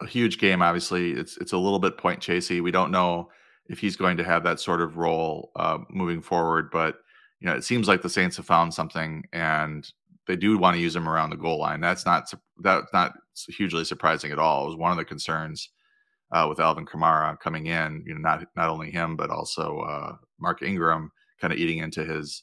a 0.00 0.06
huge 0.06 0.38
game. 0.38 0.62
Obviously, 0.62 1.10
it's 1.10 1.38
it's 1.38 1.54
a 1.54 1.58
little 1.58 1.80
bit 1.80 1.98
point 1.98 2.20
chasey. 2.20 2.62
We 2.62 2.70
don't 2.70 2.92
know 2.92 3.32
if 3.68 3.80
he's 3.80 3.96
going 3.96 4.16
to 4.18 4.24
have 4.24 4.44
that 4.44 4.60
sort 4.60 4.80
of 4.80 4.96
role 4.96 5.50
uh, 5.56 5.78
moving 5.90 6.22
forward, 6.22 6.70
but 6.70 7.00
you 7.40 7.46
know, 7.46 7.54
it 7.54 7.64
seems 7.64 7.88
like 7.88 8.02
the 8.02 8.08
Saints 8.08 8.36
have 8.36 8.46
found 8.46 8.72
something, 8.72 9.24
and 9.32 9.90
they 10.26 10.36
do 10.36 10.58
want 10.58 10.74
to 10.74 10.82
use 10.82 10.96
him 10.96 11.08
around 11.08 11.30
the 11.30 11.36
goal 11.36 11.58
line. 11.58 11.80
That's 11.80 12.06
not 12.06 12.32
that's 12.62 12.92
not 12.92 13.14
hugely 13.48 13.84
surprising 13.84 14.32
at 14.32 14.38
all. 14.38 14.64
It 14.64 14.68
was 14.68 14.76
one 14.76 14.90
of 14.90 14.96
the 14.96 15.04
concerns 15.04 15.70
uh, 16.32 16.46
with 16.48 16.60
Alvin 16.60 16.86
Kamara 16.86 17.38
coming 17.38 17.66
in. 17.66 18.02
You 18.06 18.14
know, 18.14 18.20
not 18.20 18.46
not 18.56 18.68
only 18.68 18.90
him, 18.90 19.16
but 19.16 19.30
also 19.30 19.80
uh, 19.80 20.16
Mark 20.40 20.62
Ingram 20.62 21.10
kind 21.40 21.52
of 21.52 21.58
eating 21.58 21.78
into 21.78 22.04
his 22.04 22.42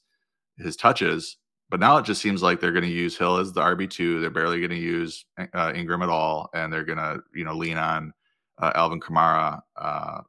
his 0.58 0.75
touches. 0.75 1.38
But 1.69 1.79
now 1.79 1.97
it 1.97 2.06
just 2.06 2.21
seems 2.21 2.43
like 2.43 2.60
they're 2.60 2.71
going 2.71 2.84
to 2.84 2.89
use 2.89 3.17
Hill 3.17 3.38
as 3.38 3.51
the 3.51 3.62
RB 3.62 3.89
two. 3.89 4.19
They're 4.19 4.29
barely 4.29 4.60
going 4.60 4.69
to 4.69 4.75
use 4.77 5.25
uh, 5.53 5.73
Ingram 5.75 6.03
at 6.03 6.10
all, 6.10 6.49
and 6.53 6.71
they're 6.71 6.86
going 6.86 6.99
to 6.99 7.19
you 7.34 7.45
know 7.45 7.56
lean 7.56 7.77
on 7.77 8.13
uh, 8.60 8.71
Alvin 8.75 8.99
Kamara 8.99 9.60
uh, 9.75 10.21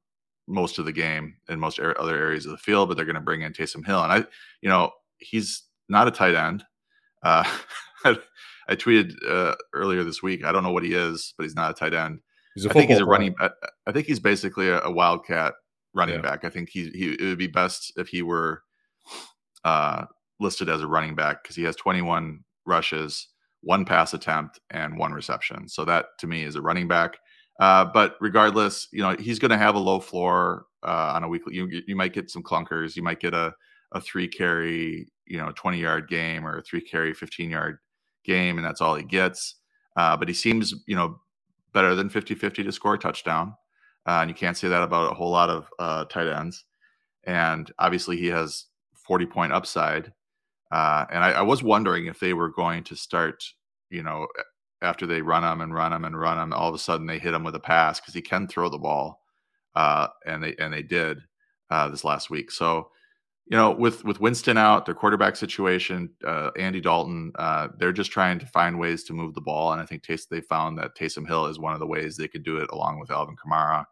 most 0.47 0.79
of 0.79 0.85
the 0.85 0.93
game 0.93 1.37
in 1.49 1.59
most 1.59 1.79
other 1.79 2.17
areas 2.17 2.45
of 2.45 2.53
the 2.53 2.59
field, 2.59 2.89
but 2.89 2.97
they're 2.97 3.07
going 3.07 3.15
to 3.15 3.21
bring 3.21 3.43
in 3.43 3.53
Taysom 3.53 3.85
Hill. 3.85 4.03
And 4.03 4.13
I, 4.13 4.25
you 4.61 4.69
know, 4.69 4.91
he's 5.19 5.63
not 5.89 6.09
a 6.09 6.11
tight 6.11 6.35
end. 6.35 6.65
Uh, 7.23 7.45
I 8.69 8.77
tweeted 8.77 9.15
uh, 9.29 9.55
earlier 9.73 10.05
this 10.05 10.23
week. 10.23 10.45
I 10.45 10.53
don't 10.53 10.63
know 10.63 10.73
what 10.73 10.85
he 10.85 10.95
is, 10.95 11.35
but 11.37 11.45
he's 11.45 11.57
not 11.57 11.71
a 11.71 11.75
tight 11.75 11.95
end. 11.95 12.21
I 12.57 12.69
think 12.69 12.91
he's 12.91 13.01
a 13.01 13.05
running. 13.05 13.35
I, 13.41 13.51
I, 13.87 13.93
think 13.93 14.07
he's 14.07 14.21
basically 14.21 14.69
a, 14.69 14.81
a 14.83 14.91
wildcat 14.91 15.55
running 15.93 16.17
yeah. 16.17 16.21
back. 16.21 16.45
I 16.45 16.51
think 16.51 16.69
he, 16.71 16.91
he 16.91 17.13
it 17.13 17.23
would 17.23 17.39
be 17.39 17.49
best 17.49 17.93
if 17.97 18.09
he 18.09 18.23
were 18.23 18.63
uh, 19.65 20.05
listed 20.39 20.69
as 20.69 20.81
a 20.81 20.87
running 20.87 21.15
back 21.15 21.43
because 21.43 21.57
he 21.57 21.65
has 21.65 21.75
21 21.77 22.41
rushes, 22.65 23.29
one 23.63 23.85
pass 23.85 24.15
attempt, 24.15 24.61
and 24.71 24.99
one 24.99 25.13
reception. 25.13 25.69
So 25.69 25.85
that 25.85 26.07
to 26.21 26.27
me 26.27 26.45
is 26.45 26.55
a 26.55 26.63
running 26.63 26.87
back. 26.87 27.17
Uh, 27.61 27.85
but 27.85 28.17
regardless, 28.21 28.89
you 28.93 29.03
know 29.03 29.15
he's 29.19 29.39
going 29.39 29.51
to 29.51 29.59
have 29.59 29.75
a 29.75 29.79
low 29.79 30.01
floor 30.01 30.67
uh, 30.83 31.13
on 31.15 31.25
a 31.25 31.29
weekly. 31.29 31.55
You 31.55 31.83
you 31.87 31.97
might 31.97 32.13
get 32.13 32.31
some 32.31 32.43
clunkers. 32.43 32.97
You 32.97 33.03
might 33.03 33.21
get 33.21 33.35
a 33.35 33.55
a 33.93 34.01
three 34.01 34.27
carry, 34.27 35.09
you 35.27 35.39
know, 35.39 35.53
twenty 35.53 35.79
yard 35.79 36.09
game 36.09 36.47
or 36.47 36.59
a 36.59 36.63
three 36.63 36.81
carry, 36.81 37.15
fifteen 37.15 37.51
yard 37.51 37.79
game, 38.25 38.59
and 38.59 38.67
that's 38.67 38.81
all 38.81 38.95
he 38.95 39.05
gets. 39.05 39.57
Uh, 39.97 40.17
but 40.17 40.29
he 40.29 40.35
seems, 40.35 40.75
you 40.87 40.97
know, 40.97 41.21
better 41.73 41.95
than 41.95 42.09
50-50 42.09 42.65
to 42.65 42.73
score 42.73 42.95
a 42.95 42.99
touchdown. 42.99 43.55
Uh, 44.07 44.19
and 44.21 44.31
you 44.31 44.35
can't 44.35 44.57
say 44.57 44.69
that 44.69 44.83
about 44.83 45.13
a 45.13 45.15
whole 45.15 45.31
lot 45.31 45.51
of 45.51 45.69
uh, 45.79 46.05
tight 46.07 46.27
ends. 46.27 46.65
And 47.25 47.71
obviously, 47.79 48.17
he 48.17 48.27
has 48.27 48.67
40 48.95 49.27
point 49.27 49.53
upside. 49.53 50.13
And 50.73 51.25
I, 51.25 51.33
I, 51.33 51.43
was 51.43 51.63
wondering 51.63 52.07
if 52.07 52.19
they 52.19 52.35
were 52.35 52.49
going 52.49 52.83
to 52.85 52.97
start, 52.97 53.45
you 53.91 54.03
know, 54.03 54.27
after 54.85 55.07
they 55.07 55.23
run 55.23 55.45
him 55.45 55.61
and 55.61 55.75
run 55.75 55.93
him 55.93 56.05
and 56.05 56.19
run 56.19 56.39
him, 56.39 56.53
all 56.53 56.69
of 56.69 56.75
a 56.75 56.79
sudden 56.79 57.07
they 57.07 57.19
hit 57.19 57.35
him 57.35 57.45
with 57.45 57.55
a 57.55 57.61
pass 57.61 58.01
because 58.01 58.15
he 58.15 58.23
can 58.23 58.47
throw 58.47 58.69
the 58.69 58.79
ball, 58.79 59.23
uh, 59.75 60.09
and 60.27 60.43
they 60.43 60.55
and 60.59 60.73
they 60.73 60.83
did 60.83 61.19
uh, 61.71 61.89
this 61.89 62.05
last 62.05 62.31
week. 62.31 62.51
So, 62.51 62.91
you 63.47 63.57
know, 63.57 63.73
with 63.73 64.05
with 64.05 64.21
Winston 64.21 64.59
out, 64.59 64.87
their 64.87 64.95
quarterback 64.95 65.37
situation, 65.37 66.11
uh, 66.27 66.51
Andy 66.59 66.81
Dalton, 66.81 67.33
uh, 67.37 67.69
they're 67.79 67.93
just 67.93 68.13
trying 68.13 68.39
to 68.39 68.47
find 68.47 68.79
ways 68.79 69.05
to 69.05 69.13
move 69.13 69.35
the 69.35 69.41
ball, 69.41 69.73
and 69.73 69.83
I 69.83 69.87
think 69.87 70.03
Tays- 70.03 70.27
they 70.27 70.41
found 70.41 70.79
that 70.79 70.97
Taysom 70.97 71.27
Hill 71.27 71.47
is 71.47 71.59
one 71.59 71.75
of 71.75 71.81
the 71.81 71.87
ways 71.87 72.17
they 72.17 72.29
could 72.29 72.45
do 72.45 72.59
it, 72.59 72.71
along 72.71 73.01
with 73.01 73.11
Alvin 73.11 73.37
Kamara 73.37 73.85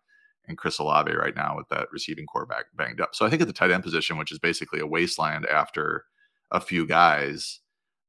and 0.49 0.59
Chris 0.59 0.79
Olave 0.79 1.13
right 1.13 1.37
now 1.37 1.57
with 1.57 1.69
that 1.69 1.89
receiving 1.93 2.27
quarterback 2.27 2.65
banged 2.75 3.01
up. 3.01 3.15
So 3.15 3.25
I 3.25 3.31
think 3.31 3.43
at 3.43 3.49
the 3.49 3.55
tight 3.55 3.71
end 3.71 3.83
position, 3.83 4.19
which 4.19 4.33
is 4.33 4.39
basically 4.39 4.81
a 4.81 4.87
wasteland 4.87 5.47
after 5.47 6.05
a 6.51 6.61
few 6.61 6.87
guys. 6.87 7.61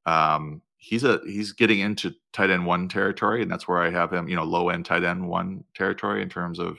Um, 0.05 0.61
he's 0.83 1.05
a 1.05 1.21
he's 1.25 1.53
getting 1.53 1.79
into 1.79 2.13
tight 2.33 2.49
end 2.49 2.65
one 2.65 2.89
territory, 2.89 3.41
and 3.41 3.49
that's 3.49 3.67
where 3.67 3.81
I 3.81 3.89
have 3.89 4.11
him. 4.11 4.27
You 4.27 4.35
know, 4.35 4.43
low 4.43 4.69
end 4.69 4.85
tight 4.85 5.03
end 5.03 5.27
one 5.27 5.63
territory 5.73 6.21
in 6.21 6.29
terms 6.29 6.59
of 6.59 6.77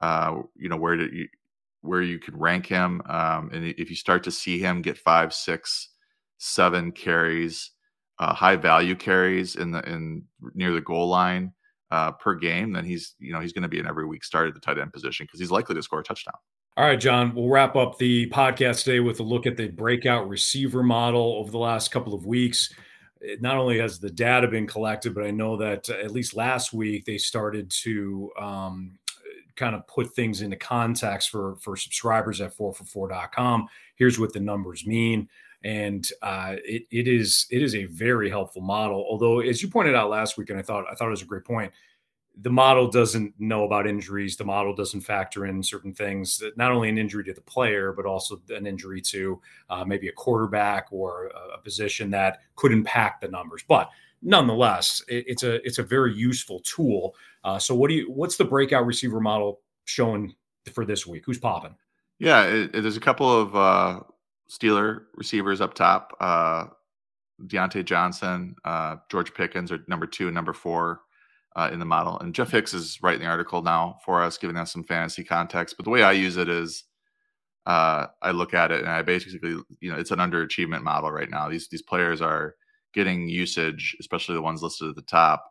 uh, 0.00 0.42
you 0.56 0.68
know 0.68 0.76
where 0.76 0.96
do 0.96 1.06
you 1.06 1.28
where 1.82 2.02
you 2.02 2.18
could 2.18 2.38
rank 2.38 2.66
him. 2.66 3.00
Um, 3.06 3.50
and 3.52 3.64
if 3.64 3.90
you 3.90 3.96
start 3.96 4.24
to 4.24 4.32
see 4.32 4.58
him 4.58 4.82
get 4.82 4.98
five, 4.98 5.32
six, 5.32 5.90
seven 6.38 6.90
carries, 6.90 7.70
uh, 8.18 8.34
high 8.34 8.56
value 8.56 8.96
carries 8.96 9.54
in 9.54 9.70
the 9.70 9.88
in 9.88 10.24
near 10.54 10.72
the 10.72 10.80
goal 10.80 11.08
line 11.08 11.52
uh, 11.92 12.10
per 12.12 12.34
game, 12.34 12.72
then 12.72 12.84
he's 12.84 13.14
you 13.20 13.32
know 13.32 13.40
he's 13.40 13.52
going 13.52 13.62
to 13.62 13.68
be 13.68 13.78
an 13.78 13.86
every 13.86 14.06
week 14.06 14.24
start 14.24 14.48
at 14.48 14.54
the 14.54 14.60
tight 14.60 14.78
end 14.78 14.92
position 14.92 15.26
because 15.26 15.38
he's 15.38 15.52
likely 15.52 15.76
to 15.76 15.82
score 15.82 16.00
a 16.00 16.04
touchdown. 16.04 16.34
All 16.76 16.84
right, 16.84 16.98
John, 16.98 17.34
we'll 17.34 17.48
wrap 17.48 17.76
up 17.76 17.98
the 17.98 18.30
podcast 18.30 18.84
today 18.84 19.00
with 19.00 19.20
a 19.20 19.24
look 19.24 19.46
at 19.46 19.56
the 19.56 19.68
breakout 19.68 20.28
receiver 20.28 20.82
model 20.82 21.36
over 21.38 21.50
the 21.50 21.58
last 21.58 21.90
couple 21.90 22.14
of 22.14 22.24
weeks 22.26 22.72
not 23.40 23.56
only 23.56 23.78
has 23.78 23.98
the 23.98 24.10
data 24.10 24.48
been 24.48 24.66
collected, 24.66 25.14
but 25.14 25.24
I 25.24 25.30
know 25.30 25.56
that 25.56 25.88
uh, 25.90 25.94
at 25.94 26.12
least 26.12 26.36
last 26.36 26.72
week 26.72 27.04
they 27.04 27.18
started 27.18 27.70
to 27.82 28.30
um, 28.38 28.98
kind 29.56 29.74
of 29.74 29.86
put 29.86 30.14
things 30.14 30.42
into 30.42 30.56
context 30.56 31.30
for 31.30 31.56
for 31.56 31.76
subscribers 31.76 32.40
at 32.40 32.56
4for4.com. 32.56 33.68
Here's 33.96 34.18
what 34.18 34.32
the 34.32 34.40
numbers 34.40 34.86
mean. 34.86 35.28
And 35.64 36.08
uh, 36.22 36.54
it, 36.64 36.84
it 36.90 37.08
is 37.08 37.46
it 37.50 37.62
is 37.62 37.74
a 37.74 37.84
very 37.86 38.30
helpful 38.30 38.62
model. 38.62 39.04
Although, 39.10 39.40
as 39.40 39.60
you 39.60 39.68
pointed 39.68 39.96
out 39.96 40.08
last 40.08 40.38
week, 40.38 40.50
and 40.50 40.58
I 40.58 40.62
thought 40.62 40.84
I 40.90 40.94
thought 40.94 41.08
it 41.08 41.10
was 41.10 41.22
a 41.22 41.26
great 41.26 41.44
point 41.44 41.72
the 42.40 42.50
model 42.50 42.88
doesn't 42.88 43.34
know 43.38 43.64
about 43.64 43.86
injuries. 43.86 44.36
The 44.36 44.44
model 44.44 44.74
doesn't 44.74 45.00
factor 45.00 45.46
in 45.46 45.62
certain 45.62 45.92
things, 45.92 46.42
not 46.56 46.70
only 46.70 46.88
an 46.88 46.98
injury 46.98 47.24
to 47.24 47.32
the 47.32 47.40
player, 47.40 47.92
but 47.92 48.06
also 48.06 48.40
an 48.50 48.66
injury 48.66 49.00
to 49.02 49.40
uh, 49.70 49.84
maybe 49.84 50.08
a 50.08 50.12
quarterback 50.12 50.86
or 50.90 51.32
a, 51.54 51.58
position 51.58 52.08
that 52.10 52.38
could 52.54 52.72
impact 52.72 53.20
the 53.20 53.28
numbers. 53.28 53.64
But 53.66 53.90
nonetheless, 54.22 55.02
it, 55.08 55.24
it's 55.26 55.42
a 55.42 55.54
it's 55.66 55.78
a 55.78 55.82
very 55.82 56.14
useful 56.14 56.60
tool. 56.60 57.14
Uh, 57.42 57.58
so, 57.58 57.74
what 57.74 57.88
do 57.88 57.94
you? 57.94 58.10
What's 58.10 58.36
the 58.36 58.44
breakout 58.44 58.86
receiver 58.86 59.20
model 59.20 59.60
showing 59.84 60.34
for 60.72 60.86
this 60.86 61.06
week? 61.06 61.24
Who's 61.26 61.38
popping? 61.38 61.74
Yeah, 62.20 62.44
it, 62.44 62.74
it, 62.74 62.82
there's 62.82 62.96
a 62.96 63.00
couple 63.00 63.30
of 63.30 63.56
uh, 63.56 64.00
Steeler 64.48 65.02
receivers 65.14 65.60
up 65.60 65.74
top. 65.74 66.16
Uh, 66.20 66.66
Diontae 67.46 67.84
Johnson, 67.84 68.54
uh, 68.64 68.96
George 69.10 69.34
Pickens 69.34 69.72
are 69.72 69.84
number 69.88 70.06
two 70.06 70.26
and 70.26 70.34
number 70.34 70.52
four 70.52 71.02
uh, 71.56 71.70
in 71.72 71.78
the 71.78 71.84
model. 71.84 72.18
And 72.18 72.34
Jeff 72.34 72.50
Hicks 72.50 72.74
is 72.74 72.98
writing 73.02 73.22
the 73.22 73.26
article 73.28 73.62
now 73.62 73.98
for 74.04 74.22
us, 74.22 74.38
giving 74.38 74.56
us 74.56 74.72
some 74.72 74.84
fantasy 74.84 75.24
context. 75.24 75.76
But 75.76 75.84
the 75.84 75.90
way 75.90 76.02
I 76.02 76.12
use 76.12 76.36
it 76.36 76.48
is 76.48 76.84
uh, 77.66 78.06
I 78.22 78.30
look 78.30 78.54
at 78.54 78.70
it 78.72 78.80
and 78.80 78.88
I 78.88 79.02
basically, 79.02 79.56
you 79.80 79.92
know, 79.92 79.98
it's 79.98 80.10
an 80.10 80.20
underachievement 80.20 80.82
model 80.82 81.10
right 81.10 81.30
now. 81.30 81.48
These 81.48 81.68
these 81.68 81.82
players 81.82 82.20
are 82.20 82.54
getting 82.94 83.28
usage, 83.28 83.96
especially 84.00 84.34
the 84.34 84.42
ones 84.42 84.62
listed 84.62 84.88
at 84.88 84.96
the 84.96 85.02
top, 85.02 85.44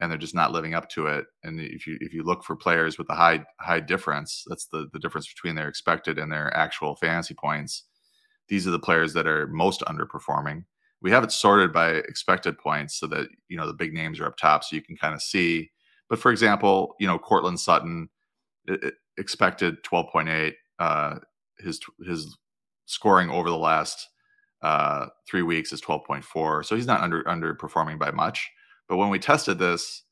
and 0.00 0.10
they're 0.10 0.18
just 0.18 0.34
not 0.34 0.52
living 0.52 0.74
up 0.74 0.90
to 0.90 1.06
it. 1.06 1.24
And 1.44 1.60
if 1.60 1.86
you 1.86 1.96
if 2.00 2.12
you 2.12 2.24
look 2.24 2.44
for 2.44 2.56
players 2.56 2.98
with 2.98 3.08
a 3.08 3.14
high 3.14 3.44
high 3.60 3.80
difference, 3.80 4.44
that's 4.48 4.66
the 4.66 4.88
the 4.92 4.98
difference 4.98 5.32
between 5.32 5.54
their 5.54 5.68
expected 5.68 6.18
and 6.18 6.30
their 6.30 6.54
actual 6.56 6.96
fantasy 6.96 7.34
points. 7.34 7.84
These 8.48 8.66
are 8.66 8.72
the 8.72 8.78
players 8.78 9.14
that 9.14 9.26
are 9.26 9.46
most 9.46 9.80
underperforming 9.82 10.64
we 11.02 11.10
have 11.10 11.24
it 11.24 11.32
sorted 11.32 11.72
by 11.72 11.90
expected 11.90 12.56
points 12.58 12.98
so 12.98 13.06
that 13.08 13.28
you 13.48 13.56
know 13.56 13.66
the 13.66 13.74
big 13.74 13.92
names 13.92 14.20
are 14.20 14.26
up 14.26 14.36
top 14.36 14.64
so 14.64 14.76
you 14.76 14.82
can 14.82 14.96
kind 14.96 15.14
of 15.14 15.22
see. 15.22 15.70
But 16.08 16.18
for 16.18 16.30
example 16.30 16.94
you 16.98 17.06
know 17.06 17.18
Courtland 17.18 17.60
Sutton 17.60 18.08
expected 19.18 19.82
12.8 19.84 20.54
uh 20.78 21.18
his 21.58 21.80
his 22.06 22.36
scoring 22.86 23.30
over 23.30 23.50
the 23.50 23.56
last 23.58 24.08
uh 24.62 25.06
3 25.28 25.42
weeks 25.42 25.72
is 25.72 25.80
12.4 25.82 26.64
so 26.64 26.76
he's 26.76 26.86
not 26.86 27.00
under 27.00 27.22
underperforming 27.24 27.98
by 27.98 28.10
much. 28.10 28.50
But 28.88 28.96
when 28.96 29.10
we 29.10 29.18
tested 29.18 29.58
this 29.58 30.04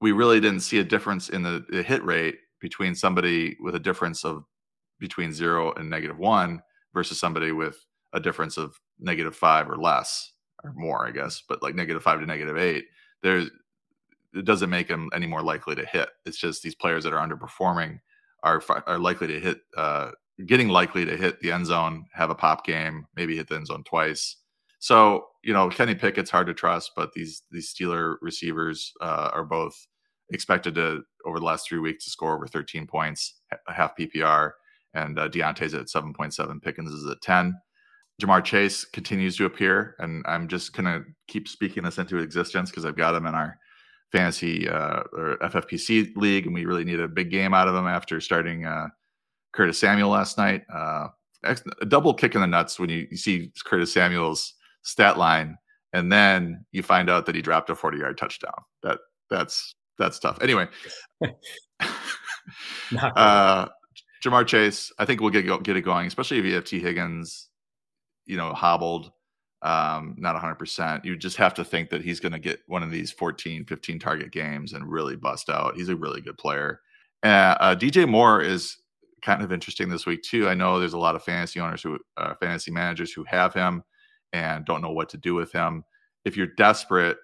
we 0.00 0.12
really 0.12 0.40
didn't 0.40 0.60
see 0.60 0.80
a 0.80 0.84
difference 0.84 1.28
in 1.28 1.42
the, 1.42 1.64
the 1.70 1.82
hit 1.82 2.04
rate 2.04 2.36
between 2.60 2.94
somebody 2.94 3.56
with 3.60 3.74
a 3.74 3.80
difference 3.80 4.24
of 4.24 4.44
between 4.98 5.32
zero 5.32 5.72
and 5.74 5.88
negative 5.88 6.18
one 6.18 6.62
versus 6.92 7.18
somebody 7.18 7.52
with 7.52 7.76
a 8.14 8.20
difference 8.20 8.56
of 8.56 8.80
negative 8.98 9.36
five 9.36 9.68
or 9.68 9.76
less 9.76 10.32
or 10.62 10.72
more, 10.74 11.06
I 11.06 11.10
guess, 11.10 11.42
but 11.46 11.62
like 11.62 11.74
negative 11.74 12.02
five 12.02 12.20
to 12.20 12.26
negative 12.26 12.56
eight. 12.56 12.86
There's 13.22 13.50
it 14.32 14.44
doesn't 14.44 14.70
make 14.70 14.88
them 14.88 15.10
any 15.12 15.26
more 15.26 15.42
likely 15.42 15.74
to 15.76 15.86
hit. 15.86 16.08
It's 16.24 16.38
just 16.38 16.62
these 16.62 16.74
players 16.74 17.04
that 17.04 17.12
are 17.12 17.26
underperforming 17.26 18.00
are 18.42 18.62
are 18.86 18.98
likely 18.98 19.26
to 19.28 19.40
hit, 19.40 19.60
uh, 19.76 20.12
getting 20.46 20.68
likely 20.68 21.04
to 21.04 21.16
hit 21.16 21.40
the 21.40 21.52
end 21.52 21.66
zone, 21.66 22.06
have 22.12 22.30
a 22.30 22.34
pop 22.34 22.64
game, 22.64 23.06
maybe 23.16 23.36
hit 23.36 23.48
the 23.48 23.56
end 23.56 23.66
zone 23.66 23.84
twice. 23.84 24.36
So 24.78 25.26
you 25.42 25.52
know, 25.52 25.68
Kenny 25.68 25.94
Pickett's 25.94 26.30
hard 26.30 26.46
to 26.46 26.54
trust, 26.54 26.92
but 26.96 27.12
these 27.12 27.42
these 27.50 27.72
Steeler 27.72 28.16
receivers 28.22 28.92
uh, 29.00 29.30
are 29.32 29.44
both 29.44 29.74
expected 30.30 30.74
to 30.76 31.02
over 31.26 31.38
the 31.38 31.44
last 31.44 31.68
three 31.68 31.78
weeks 31.78 32.04
to 32.04 32.10
score 32.10 32.34
over 32.34 32.46
13 32.46 32.86
points, 32.86 33.40
half 33.68 33.96
PPR, 33.96 34.52
and 34.94 35.18
uh, 35.18 35.28
Diontae's 35.28 35.74
at 35.74 35.86
7.7, 35.86 36.62
Pickens 36.62 36.92
is 36.92 37.10
at 37.10 37.20
10. 37.22 37.54
Ja'Marr 38.22 38.44
Chase 38.44 38.84
continues 38.84 39.36
to 39.36 39.44
appear, 39.44 39.96
and 39.98 40.24
I'm 40.26 40.48
just 40.48 40.72
gonna 40.72 41.02
keep 41.28 41.48
speaking 41.48 41.82
this 41.82 41.98
into 41.98 42.18
existence 42.18 42.70
because 42.70 42.84
I've 42.84 42.96
got 42.96 43.14
him 43.14 43.26
in 43.26 43.34
our 43.34 43.58
fantasy 44.12 44.68
uh, 44.68 45.02
or 45.12 45.36
FFPC 45.42 46.14
league, 46.16 46.46
and 46.46 46.54
we 46.54 46.64
really 46.64 46.84
need 46.84 47.00
a 47.00 47.08
big 47.08 47.30
game 47.30 47.52
out 47.52 47.66
of 47.66 47.74
him 47.74 47.86
after 47.86 48.20
starting 48.20 48.64
uh, 48.64 48.86
Curtis 49.52 49.78
Samuel 49.78 50.10
last 50.10 50.38
night. 50.38 50.62
Uh, 50.72 51.08
a 51.42 51.84
double 51.86 52.14
kick 52.14 52.34
in 52.34 52.40
the 52.40 52.46
nuts 52.46 52.78
when 52.78 52.88
you, 52.88 53.06
you, 53.10 53.16
see 53.16 53.52
Curtis 53.64 53.92
Samuel's 53.92 54.54
stat 54.82 55.18
line, 55.18 55.58
and 55.92 56.10
then 56.10 56.64
you 56.72 56.82
find 56.82 57.10
out 57.10 57.26
that 57.26 57.34
he 57.34 57.42
dropped 57.42 57.70
a 57.70 57.74
40 57.74 57.98
yard 57.98 58.16
touchdown. 58.16 58.54
That 58.82 58.98
that's 59.30 59.74
that's 59.98 60.18
tough. 60.18 60.38
Anyway, 60.40 60.68
uh, 63.00 63.66
Ja'Marr 64.24 64.46
Chase, 64.46 64.92
I 64.98 65.04
think 65.04 65.20
we'll 65.20 65.30
get 65.30 65.62
get 65.64 65.76
it 65.76 65.82
going, 65.82 66.06
especially 66.06 66.38
if 66.38 66.44
you 66.44 66.54
have 66.54 66.64
T 66.64 66.80
Higgins, 66.80 67.48
you 68.26 68.36
know, 68.36 68.52
hobbled 68.52 69.12
um, 69.64 70.14
not 70.18 70.40
100%. 70.40 71.04
You 71.04 71.16
just 71.16 71.38
have 71.38 71.54
to 71.54 71.64
think 71.64 71.88
that 71.88 72.02
he's 72.02 72.20
going 72.20 72.32
to 72.32 72.38
get 72.38 72.60
one 72.66 72.82
of 72.82 72.90
these 72.90 73.10
14, 73.10 73.64
15 73.64 73.98
target 73.98 74.30
games 74.30 74.74
and 74.74 74.86
really 74.86 75.16
bust 75.16 75.48
out. 75.48 75.74
He's 75.74 75.88
a 75.88 75.96
really 75.96 76.20
good 76.20 76.36
player. 76.36 76.80
Uh, 77.22 77.56
uh, 77.58 77.74
DJ 77.74 78.06
Moore 78.06 78.42
is 78.42 78.76
kind 79.22 79.42
of 79.42 79.52
interesting 79.52 79.88
this 79.88 80.04
week, 80.04 80.22
too. 80.22 80.50
I 80.50 80.54
know 80.54 80.78
there's 80.78 80.92
a 80.92 80.98
lot 80.98 81.16
of 81.16 81.24
fantasy 81.24 81.60
owners 81.60 81.82
who, 81.82 81.98
uh, 82.18 82.34
fantasy 82.34 82.70
managers 82.70 83.10
who 83.10 83.24
have 83.24 83.54
him 83.54 83.82
and 84.34 84.66
don't 84.66 84.82
know 84.82 84.92
what 84.92 85.08
to 85.08 85.16
do 85.16 85.34
with 85.34 85.50
him. 85.50 85.82
If 86.26 86.36
you're 86.36 86.46
desperate 86.46 87.16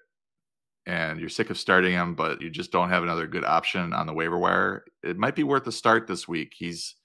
and 0.87 1.19
you're 1.19 1.29
sick 1.29 1.51
of 1.51 1.59
starting 1.59 1.91
him, 1.91 2.15
but 2.15 2.41
you 2.41 2.49
just 2.49 2.71
don't 2.71 2.89
have 2.89 3.03
another 3.03 3.27
good 3.27 3.45
option 3.45 3.93
on 3.93 4.07
the 4.07 4.13
waiver 4.13 4.39
wire, 4.39 4.83
it 5.03 5.15
might 5.15 5.35
be 5.35 5.43
worth 5.43 5.67
a 5.67 5.71
start 5.71 6.07
this 6.07 6.27
week. 6.27 6.53
He's 6.57 6.95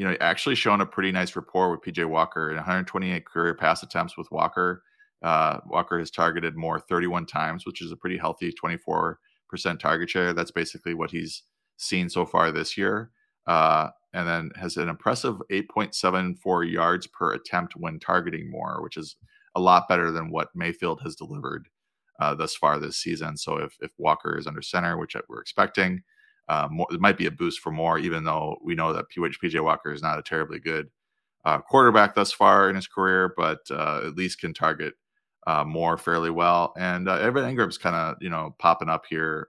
you 0.00 0.08
know, 0.08 0.16
actually 0.22 0.54
shown 0.54 0.80
a 0.80 0.86
pretty 0.86 1.12
nice 1.12 1.36
rapport 1.36 1.70
with 1.70 1.82
PJ 1.82 2.08
Walker 2.08 2.48
in 2.48 2.56
128 2.56 3.26
career 3.26 3.54
pass 3.54 3.82
attempts 3.82 4.16
with 4.16 4.30
Walker. 4.30 4.82
Uh, 5.22 5.58
Walker 5.66 5.98
has 5.98 6.10
targeted 6.10 6.56
Moore 6.56 6.80
31 6.80 7.26
times, 7.26 7.66
which 7.66 7.82
is 7.82 7.92
a 7.92 7.96
pretty 7.96 8.16
healthy 8.16 8.50
24% 8.50 9.16
target 9.78 10.08
share. 10.08 10.32
That's 10.32 10.52
basically 10.52 10.94
what 10.94 11.10
he's 11.10 11.42
seen 11.76 12.08
so 12.08 12.24
far 12.24 12.50
this 12.50 12.78
year. 12.78 13.10
Uh, 13.46 13.90
and 14.14 14.26
then 14.26 14.50
has 14.56 14.78
an 14.78 14.88
impressive 14.88 15.36
8.74 15.52 16.72
yards 16.72 17.06
per 17.06 17.34
attempt 17.34 17.76
when 17.76 18.00
targeting 18.00 18.50
Moore, 18.50 18.80
which 18.82 18.96
is 18.96 19.16
a 19.54 19.60
lot 19.60 19.86
better 19.86 20.10
than 20.10 20.30
what 20.30 20.48
Mayfield 20.54 21.02
has 21.02 21.14
delivered 21.14 21.68
uh, 22.20 22.34
thus 22.34 22.54
far 22.56 22.78
this 22.78 22.96
season. 22.96 23.36
So 23.36 23.58
if, 23.58 23.76
if 23.82 23.90
Walker 23.98 24.38
is 24.38 24.46
under 24.46 24.62
center, 24.62 24.96
which 24.96 25.14
we're 25.28 25.42
expecting, 25.42 26.02
uh, 26.50 26.66
more, 26.68 26.86
it 26.90 27.00
might 27.00 27.16
be 27.16 27.26
a 27.26 27.30
boost 27.30 27.60
for 27.60 27.70
Moore, 27.70 27.98
even 27.98 28.24
though 28.24 28.58
we 28.62 28.74
know 28.74 28.92
that 28.92 29.06
PJ 29.08 29.62
Walker 29.62 29.92
is 29.92 30.02
not 30.02 30.18
a 30.18 30.22
terribly 30.22 30.58
good 30.58 30.90
uh, 31.44 31.58
quarterback 31.58 32.14
thus 32.14 32.32
far 32.32 32.68
in 32.68 32.74
his 32.74 32.88
career, 32.88 33.32
but 33.36 33.60
uh, 33.70 34.00
at 34.04 34.16
least 34.16 34.40
can 34.40 34.52
target 34.52 34.94
uh, 35.46 35.62
Moore 35.62 35.96
fairly 35.96 36.30
well. 36.30 36.74
And 36.76 37.08
uh, 37.08 37.14
Evan 37.14 37.44
Engram's 37.44 37.78
kind 37.78 37.94
of 37.94 38.16
you 38.20 38.30
know 38.30 38.56
popping 38.58 38.88
up 38.88 39.04
here 39.08 39.46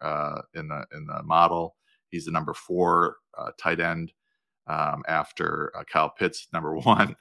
in 0.54 0.68
the 0.68 0.86
in 0.96 1.08
the 1.08 1.24
model. 1.24 1.76
He's 2.10 2.26
the 2.26 2.32
number 2.32 2.54
four 2.54 3.18
tight 3.58 3.80
end 3.80 4.14
um, 4.68 5.02
after 5.08 5.74
Kyle 5.92 6.12
Pitts, 6.12 6.50
number 6.54 6.76
one. 6.78 7.16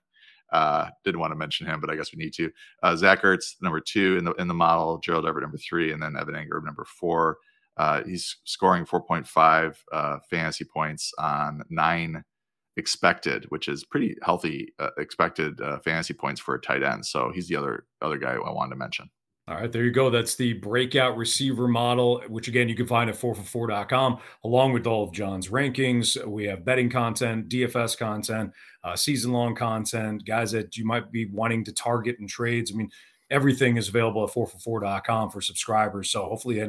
didn't 1.07 1.21
want 1.21 1.31
to 1.33 1.39
mention 1.39 1.67
him, 1.67 1.81
but 1.81 1.89
I 1.89 1.97
guess 1.97 2.13
we 2.15 2.23
need 2.23 2.35
to. 2.35 2.51
Zach 2.97 3.23
Ertz, 3.23 3.55
number 3.63 3.81
two 3.81 4.19
in 4.19 4.25
the 4.25 4.33
in 4.35 4.47
the 4.47 4.53
model. 4.53 4.99
Gerald 4.99 5.27
Everett, 5.27 5.43
number 5.43 5.57
three, 5.57 5.93
and 5.93 6.03
then 6.03 6.17
Evan 6.19 6.35
Engram, 6.35 6.67
number 6.67 6.85
four. 6.85 7.39
Uh, 7.81 8.03
he's 8.05 8.37
scoring 8.45 8.85
4.5 8.85 9.75
uh, 9.91 10.19
fantasy 10.29 10.67
points 10.67 11.15
on 11.19 11.63
nine 11.71 12.23
expected, 12.77 13.47
which 13.49 13.69
is 13.69 13.87
pretty 13.87 14.17
healthy 14.23 14.75
uh, 14.79 14.91
expected 14.99 15.59
uh, 15.63 15.79
fantasy 15.79 16.13
points 16.13 16.43
for 16.43 16.55
a 16.55 16.61
tight 16.61 16.83
end. 16.83 17.07
So 17.07 17.33
he's 17.35 17.49
the 17.49 17.57
other 17.57 17.87
other 18.03 18.19
guy 18.19 18.35
I 18.35 18.51
wanted 18.51 18.71
to 18.71 18.77
mention. 18.77 19.09
All 19.49 19.57
right, 19.57 19.73
there 19.73 19.85
you 19.85 19.93
go. 19.93 20.11
That's 20.11 20.35
the 20.35 20.53
breakout 20.53 21.17
receiver 21.17 21.67
model, 21.67 22.23
which 22.29 22.49
again 22.49 22.69
you 22.69 22.75
can 22.75 22.87
find 22.87 23.09
at 23.09 23.17
4for4.com, 23.17 24.19
along 24.45 24.75
with 24.75 24.87
all 24.87 25.05
of 25.05 25.13
John's 25.13 25.49
rankings. 25.49 26.23
We 26.27 26.45
have 26.45 26.67
betting 26.67 26.91
content, 26.91 27.49
DFS 27.49 27.97
content, 27.97 28.53
uh, 28.85 28.95
season 28.95 29.33
long 29.33 29.55
content, 29.55 30.27
guys 30.27 30.53
that 30.53 30.77
you 30.77 30.85
might 30.85 31.11
be 31.11 31.25
wanting 31.33 31.65
to 31.65 31.73
target 31.73 32.17
in 32.21 32.29
trades. 32.29 32.73
I 32.73 32.77
mean, 32.77 32.91
everything 33.31 33.77
is 33.77 33.89
available 33.89 34.25
at 34.25 34.31
4for4.com 34.31 35.31
for 35.31 35.41
subscribers. 35.41 36.11
So 36.11 36.25
hopefully, 36.25 36.61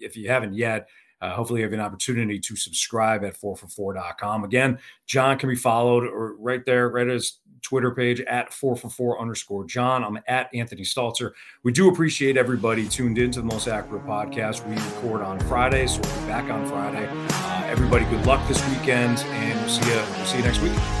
if 0.00 0.16
you 0.16 0.28
haven't 0.28 0.54
yet, 0.54 0.88
uh, 1.20 1.34
hopefully 1.34 1.60
you 1.60 1.64
have 1.64 1.72
an 1.72 1.80
opportunity 1.80 2.38
to 2.38 2.56
subscribe 2.56 3.24
at 3.24 3.38
4for4.com. 3.38 4.44
Again, 4.44 4.78
John 5.06 5.38
can 5.38 5.48
be 5.48 5.56
followed 5.56 6.08
right 6.38 6.64
there, 6.64 6.88
right 6.90 7.06
at 7.06 7.12
his 7.12 7.40
Twitter 7.62 7.90
page 7.90 8.20
at 8.20 8.50
4for4 8.50 9.20
underscore 9.20 9.64
John. 9.64 10.04
I'm 10.04 10.18
at 10.28 10.48
Anthony 10.54 10.82
Stalter. 10.82 11.32
We 11.64 11.72
do 11.72 11.88
appreciate 11.88 12.36
everybody 12.36 12.88
tuned 12.88 13.18
in 13.18 13.30
to 13.32 13.40
the 13.40 13.46
Most 13.46 13.66
Accurate 13.66 14.06
Podcast. 14.06 14.66
We 14.68 14.76
record 14.76 15.22
on 15.22 15.40
Friday, 15.40 15.86
so 15.86 16.00
we'll 16.00 16.20
be 16.20 16.26
back 16.26 16.50
on 16.50 16.66
Friday. 16.66 17.08
Uh, 17.08 17.64
everybody, 17.66 18.04
good 18.06 18.24
luck 18.24 18.46
this 18.46 18.66
weekend, 18.70 19.18
and 19.18 19.58
we'll 19.60 19.68
see 19.68 19.90
you, 19.90 19.96
we'll 19.96 20.26
see 20.26 20.38
you 20.38 20.44
next 20.44 20.60
week. 20.60 20.97